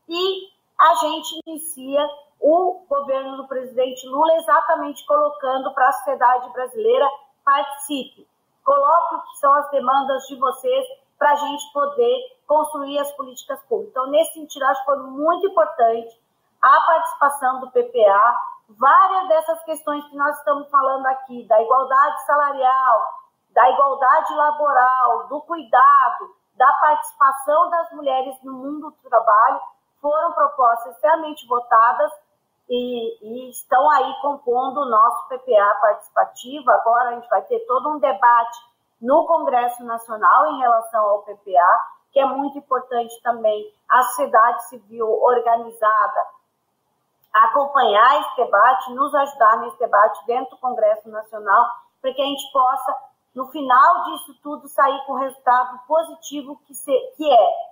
e 0.08 0.48
a 0.80 0.94
gente 0.94 1.38
inicia 1.46 2.08
o 2.40 2.82
governo 2.88 3.36
do 3.36 3.46
presidente 3.46 4.08
Lula 4.08 4.32
exatamente 4.36 5.04
colocando 5.06 5.74
para 5.74 5.88
a 5.88 5.92
sociedade 5.92 6.50
brasileira 6.50 7.06
participe, 7.44 8.26
coloque 8.64 9.16
o 9.16 9.22
que 9.22 9.38
são 9.38 9.52
as 9.52 9.70
demandas 9.70 10.26
de 10.28 10.36
vocês 10.36 10.86
para 11.18 11.32
a 11.32 11.36
gente 11.36 11.72
poder 11.74 12.38
construir 12.46 12.98
as 12.98 13.12
políticas 13.12 13.60
públicas. 13.68 13.90
Então, 13.90 14.06
nesse 14.06 14.32
sentido, 14.32 14.64
acho 14.64 14.80
que 14.80 14.86
foi 14.86 15.02
muito 15.10 15.46
importante 15.46 16.18
a 16.62 16.80
participação 16.80 17.60
do 17.60 17.70
PPA, 17.70 18.40
várias 18.68 19.28
dessas 19.28 19.62
questões 19.64 20.04
que 20.08 20.16
nós 20.16 20.36
estamos 20.38 20.68
falando 20.70 21.06
aqui, 21.06 21.46
da 21.46 21.60
igualdade 21.62 22.26
salarial, 22.26 23.02
da 23.50 23.70
igualdade 23.70 24.34
laboral, 24.34 25.28
do 25.28 25.40
cuidado, 25.42 26.36
da 26.54 26.72
participação 26.74 27.70
das 27.70 27.90
mulheres 27.92 28.36
no 28.42 28.52
mundo 28.52 28.90
do 28.90 29.08
trabalho, 29.08 29.60
foram 30.00 30.32
propostas 30.32 30.94
extremamente 30.94 31.46
votadas 31.46 32.12
e, 32.68 33.18
e, 33.22 33.50
estão 33.50 33.90
aí 33.90 34.14
compondo 34.20 34.80
o 34.80 34.90
nosso 34.90 35.28
PPA 35.28 35.78
participativo. 35.80 36.70
Agora 36.70 37.10
a 37.10 37.12
gente 37.14 37.28
vai 37.28 37.42
ter 37.42 37.60
todo 37.60 37.90
um 37.90 37.98
debate 37.98 38.58
no 39.00 39.26
Congresso 39.26 39.82
Nacional 39.84 40.46
em 40.48 40.58
relação 40.58 41.04
ao 41.04 41.22
PPA, 41.22 41.80
que 42.12 42.20
é 42.20 42.26
muito 42.26 42.58
importante 42.58 43.20
também 43.22 43.72
a 43.88 44.02
sociedade 44.02 44.68
civil 44.68 45.08
organizada 45.22 46.37
acompanhar 47.44 48.20
esse 48.20 48.36
debate, 48.36 48.92
nos 48.94 49.14
ajudar 49.14 49.60
nesse 49.60 49.78
debate 49.78 50.26
dentro 50.26 50.50
do 50.50 50.60
Congresso 50.60 51.08
Nacional, 51.08 51.66
para 52.00 52.12
que 52.12 52.22
a 52.22 52.24
gente 52.24 52.52
possa, 52.52 52.96
no 53.34 53.46
final 53.48 54.04
disso 54.04 54.34
tudo, 54.42 54.68
sair 54.68 55.04
com 55.06 55.12
o 55.12 55.18
resultado 55.18 55.80
positivo 55.86 56.60
que, 56.66 56.74
se, 56.74 56.92
que 57.16 57.30
é 57.30 57.68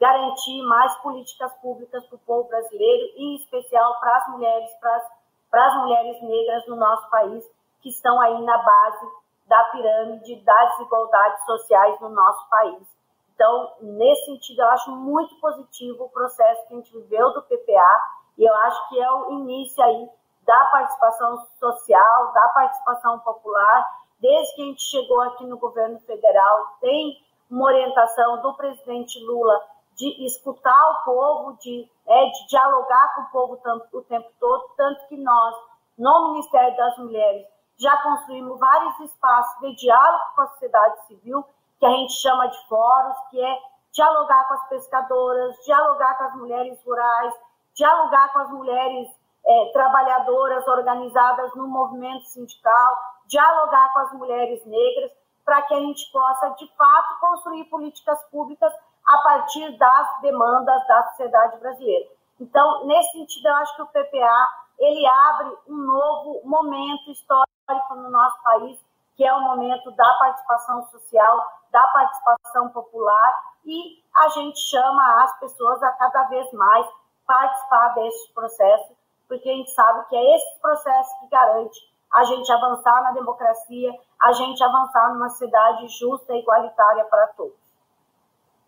garantir 0.00 0.62
mais 0.62 0.94
políticas 1.02 1.52
públicas 1.60 2.04
para 2.06 2.16
o 2.16 2.20
povo 2.20 2.48
brasileiro, 2.48 3.12
em 3.16 3.36
especial 3.36 4.00
para 4.00 4.16
as 4.16 4.28
mulheres, 4.28 4.70
para 4.80 5.66
as 5.66 5.76
mulheres 5.76 6.22
negras 6.22 6.66
no 6.66 6.76
nosso 6.76 7.08
país, 7.10 7.44
que 7.82 7.90
estão 7.90 8.20
aí 8.20 8.42
na 8.42 8.58
base 8.58 9.06
da 9.46 9.64
pirâmide 9.64 10.36
das 10.36 10.70
desigualdades 10.70 11.44
sociais 11.44 12.00
no 12.00 12.08
nosso 12.08 12.48
país. 12.48 13.00
Então, 13.34 13.72
nesse 13.80 14.26
sentido, 14.26 14.60
eu 14.62 14.68
acho 14.68 14.90
muito 14.92 15.34
positivo 15.40 16.04
o 16.04 16.10
processo 16.10 16.66
que 16.66 16.74
a 16.74 16.76
gente 16.76 16.92
viveu 16.92 17.32
do 17.32 17.42
PPA, 17.42 18.19
e 18.40 18.44
eu 18.48 18.54
acho 18.54 18.88
que 18.88 18.98
é 18.98 19.12
o 19.12 19.32
início 19.32 19.84
aí 19.84 20.08
da 20.46 20.64
participação 20.72 21.46
social, 21.58 22.32
da 22.32 22.48
participação 22.48 23.18
popular. 23.18 23.86
Desde 24.18 24.54
que 24.54 24.62
a 24.62 24.64
gente 24.64 24.82
chegou 24.82 25.20
aqui 25.20 25.44
no 25.44 25.58
governo 25.58 26.00
federal, 26.00 26.78
tem 26.80 27.22
uma 27.50 27.66
orientação 27.66 28.40
do 28.40 28.54
presidente 28.54 29.22
Lula 29.22 29.60
de 29.94 30.24
escutar 30.24 30.90
o 30.90 31.04
povo, 31.04 31.58
de, 31.58 31.86
é, 32.06 32.24
de 32.30 32.46
dialogar 32.48 33.14
com 33.14 33.20
o 33.20 33.30
povo 33.30 33.56
tanto, 33.58 33.98
o 33.98 34.02
tempo 34.04 34.30
todo, 34.40 34.70
tanto 34.74 35.06
que 35.08 35.18
nós, 35.18 35.54
no 35.98 36.32
Ministério 36.32 36.74
das 36.78 36.96
Mulheres, 36.96 37.46
já 37.78 37.94
construímos 38.02 38.58
vários 38.58 39.00
espaços 39.00 39.60
de 39.60 39.74
diálogo 39.76 40.24
com 40.34 40.40
a 40.40 40.46
sociedade 40.46 41.06
civil, 41.08 41.44
que 41.78 41.84
a 41.84 41.90
gente 41.90 42.14
chama 42.14 42.46
de 42.46 42.68
fóruns, 42.68 43.18
que 43.30 43.38
é 43.38 43.58
dialogar 43.92 44.48
com 44.48 44.54
as 44.54 44.68
pescadoras, 44.70 45.56
dialogar 45.66 46.16
com 46.16 46.24
as 46.24 46.34
mulheres 46.36 46.82
rurais, 46.86 47.34
dialogar 47.74 48.32
com 48.32 48.38
as 48.40 48.50
mulheres 48.50 49.08
é, 49.44 49.70
trabalhadoras 49.72 50.66
organizadas 50.68 51.54
no 51.54 51.66
movimento 51.66 52.24
sindical, 52.26 52.98
dialogar 53.26 53.92
com 53.92 53.98
as 54.00 54.12
mulheres 54.12 54.64
negras, 54.66 55.10
para 55.44 55.62
que 55.62 55.74
a 55.74 55.80
gente 55.80 56.10
possa, 56.12 56.50
de 56.50 56.66
fato, 56.76 57.20
construir 57.20 57.64
políticas 57.64 58.22
públicas 58.30 58.72
a 59.06 59.18
partir 59.18 59.76
das 59.78 60.20
demandas 60.20 60.86
da 60.86 61.02
sociedade 61.08 61.58
brasileira. 61.58 62.08
Então, 62.38 62.86
nesse 62.86 63.12
sentido, 63.12 63.48
eu 63.48 63.54
acho 63.56 63.76
que 63.76 63.82
o 63.82 63.86
PPA 63.86 64.48
ele 64.78 65.06
abre 65.06 65.56
um 65.68 65.76
novo 65.76 66.40
momento 66.44 67.10
histórico 67.10 67.94
no 67.96 68.10
nosso 68.10 68.42
país, 68.42 68.78
que 69.16 69.24
é 69.24 69.32
o 69.32 69.40
momento 69.42 69.90
da 69.92 70.14
participação 70.14 70.82
social, 70.90 71.46
da 71.70 71.86
participação 71.88 72.68
popular, 72.70 73.34
e 73.64 74.02
a 74.16 74.28
gente 74.28 74.58
chama 74.58 75.22
as 75.22 75.38
pessoas 75.38 75.82
a 75.82 75.92
cada 75.92 76.24
vez 76.24 76.50
mais 76.52 76.86
participar 77.30 77.94
desse 77.94 78.32
processo, 78.34 78.92
porque 79.28 79.48
a 79.48 79.52
gente 79.52 79.70
sabe 79.70 80.08
que 80.08 80.16
é 80.16 80.36
esse 80.36 80.60
processo 80.60 81.20
que 81.20 81.28
garante 81.28 81.78
a 82.12 82.24
gente 82.24 82.50
avançar 82.50 83.02
na 83.04 83.12
democracia, 83.12 83.92
a 84.20 84.32
gente 84.32 84.62
avançar 84.64 85.14
numa 85.14 85.28
cidade 85.28 85.86
justa 85.88 86.34
e 86.34 86.40
igualitária 86.40 87.04
para 87.04 87.28
todos. 87.28 87.54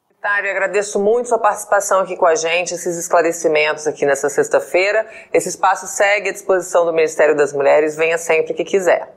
Secretária, 0.06 0.52
agradeço 0.52 1.00
muito 1.00 1.28
sua 1.28 1.40
participação 1.40 2.00
aqui 2.00 2.16
com 2.16 2.26
a 2.26 2.36
gente, 2.36 2.72
esses 2.72 2.96
esclarecimentos 2.96 3.88
aqui 3.88 4.06
nessa 4.06 4.28
sexta-feira. 4.28 5.10
Esse 5.32 5.48
espaço 5.48 5.88
segue 5.88 6.28
à 6.28 6.32
disposição 6.32 6.84
do 6.84 6.92
Ministério 6.92 7.36
das 7.36 7.52
Mulheres, 7.52 7.96
venha 7.96 8.16
sempre 8.16 8.54
que 8.54 8.62
quiser. 8.62 9.12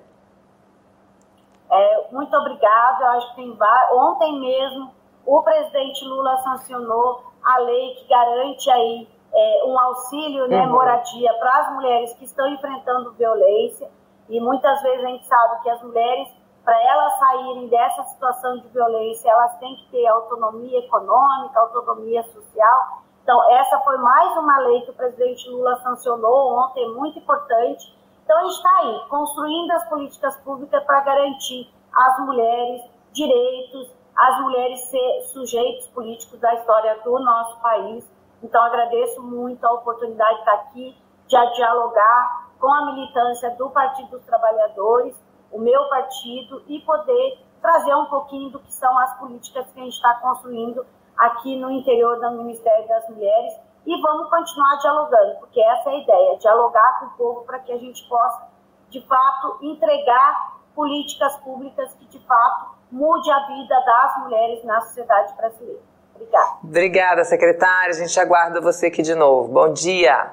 É, 1.70 2.08
muito 2.12 2.36
obrigada. 2.36 3.04
Eu 3.04 3.10
acho 3.10 3.30
que 3.30 3.36
tem 3.36 3.58
ontem 3.92 4.40
mesmo 4.40 4.92
o 5.24 5.44
presidente 5.44 6.04
Lula 6.06 6.36
sancionou 6.38 7.24
a 7.44 7.58
lei 7.60 7.94
que 7.96 8.08
garante 8.08 8.72
aí 8.72 9.15
é, 9.36 9.64
um 9.66 9.78
auxílio, 9.78 10.48
né, 10.48 10.66
uhum. 10.66 10.72
moradia 10.72 11.34
para 11.40 11.60
as 11.60 11.74
mulheres 11.74 12.14
que 12.14 12.26
estão 12.26 12.48
enfrentando 12.50 13.12
violência. 13.14 13.90
E 14.30 14.40
muitas 14.40 14.82
vezes 14.82 15.04
a 15.04 15.08
gente 15.10 15.28
sabe 15.28 15.62
que 15.62 15.70
as 15.70 15.84
mulheres 15.84 16.28
para 16.66 16.82
elas 16.82 17.20
saírem 17.20 17.68
dessa 17.68 18.04
situação 18.06 18.58
de 18.58 18.68
violência, 18.70 19.30
elas 19.30 19.56
têm 19.60 19.76
que 19.76 19.88
ter 19.92 20.08
autonomia 20.08 20.80
econômica, 20.80 21.60
autonomia 21.60 22.24
social. 22.24 23.04
Então, 23.22 23.52
essa 23.52 23.80
foi 23.82 23.98
mais 23.98 24.36
uma 24.38 24.58
lei 24.62 24.82
que 24.82 24.90
o 24.90 24.96
presidente 24.96 25.48
Lula 25.48 25.80
sancionou 25.82 26.58
ontem, 26.58 26.92
muito 26.96 27.20
importante. 27.20 27.96
Então, 28.24 28.38
a 28.40 28.44
gente 28.46 28.56
está 28.56 28.78
aí, 28.80 29.00
construindo 29.10 29.72
as 29.72 29.88
políticas 29.88 30.36
públicas 30.38 30.84
para 30.86 31.02
garantir 31.02 31.72
às 31.94 32.20
mulheres 32.26 32.82
direitos, 33.14 33.92
às 34.16 34.42
mulheres 34.42 34.80
ser 34.90 35.22
sujeitos 35.34 35.88
políticos 35.90 36.40
da 36.40 36.52
história 36.56 37.00
do 37.04 37.20
nosso 37.20 37.62
país. 37.62 38.04
Então, 38.46 38.62
agradeço 38.64 39.24
muito 39.24 39.66
a 39.66 39.74
oportunidade 39.74 40.36
de 40.36 40.40
estar 40.40 40.54
aqui, 40.54 40.98
de 41.26 41.56
dialogar 41.56 42.48
com 42.60 42.72
a 42.72 42.86
militância 42.94 43.50
do 43.56 43.72
Partido 43.72 44.12
dos 44.12 44.24
Trabalhadores 44.24 45.20
o 45.52 45.60
meu 45.60 45.90
partido 45.90 46.62
e 46.68 46.80
poder 46.82 47.40
trazer 47.60 47.96
um 47.96 48.06
pouquinho 48.06 48.52
do 48.52 48.60
que 48.60 48.72
são 48.72 48.96
as 49.00 49.18
políticas 49.18 49.66
que 49.72 49.80
a 49.80 49.84
gente 49.84 49.96
está 49.96 50.14
construindo 50.16 50.86
aqui 51.18 51.60
no 51.60 51.72
interior 51.72 52.20
do 52.20 52.44
Ministério 52.44 52.88
das 52.88 53.10
Mulheres 53.10 53.60
e 53.84 54.02
vamos 54.02 54.30
continuar 54.30 54.78
dialogando, 54.78 55.40
porque 55.40 55.60
essa 55.60 55.90
é 55.90 55.94
a 55.94 55.98
ideia, 55.98 56.38
dialogar 56.38 57.00
com 57.00 57.06
o 57.06 57.10
povo 57.18 57.46
para 57.46 57.60
que 57.60 57.72
a 57.72 57.78
gente 57.80 58.08
possa, 58.08 58.48
de 58.90 59.02
fato, 59.08 59.58
entregar 59.64 60.60
políticas 60.76 61.36
públicas 61.38 61.96
que, 61.96 62.06
de 62.06 62.20
fato, 62.28 62.76
mude 62.92 63.32
a 63.32 63.40
vida 63.48 63.80
das 63.80 64.18
mulheres 64.20 64.64
na 64.64 64.82
sociedade 64.82 65.34
brasileira. 65.36 65.95
Obrigada. 66.16 66.58
Obrigada, 66.64 67.24
secretária. 67.26 67.90
A 67.90 67.98
gente 67.98 68.20
aguarda 68.20 68.62
você 68.62 68.88
aqui 68.88 69.02
de 69.02 69.14
novo. 69.14 69.52
Bom 69.52 69.74
dia. 69.74 70.32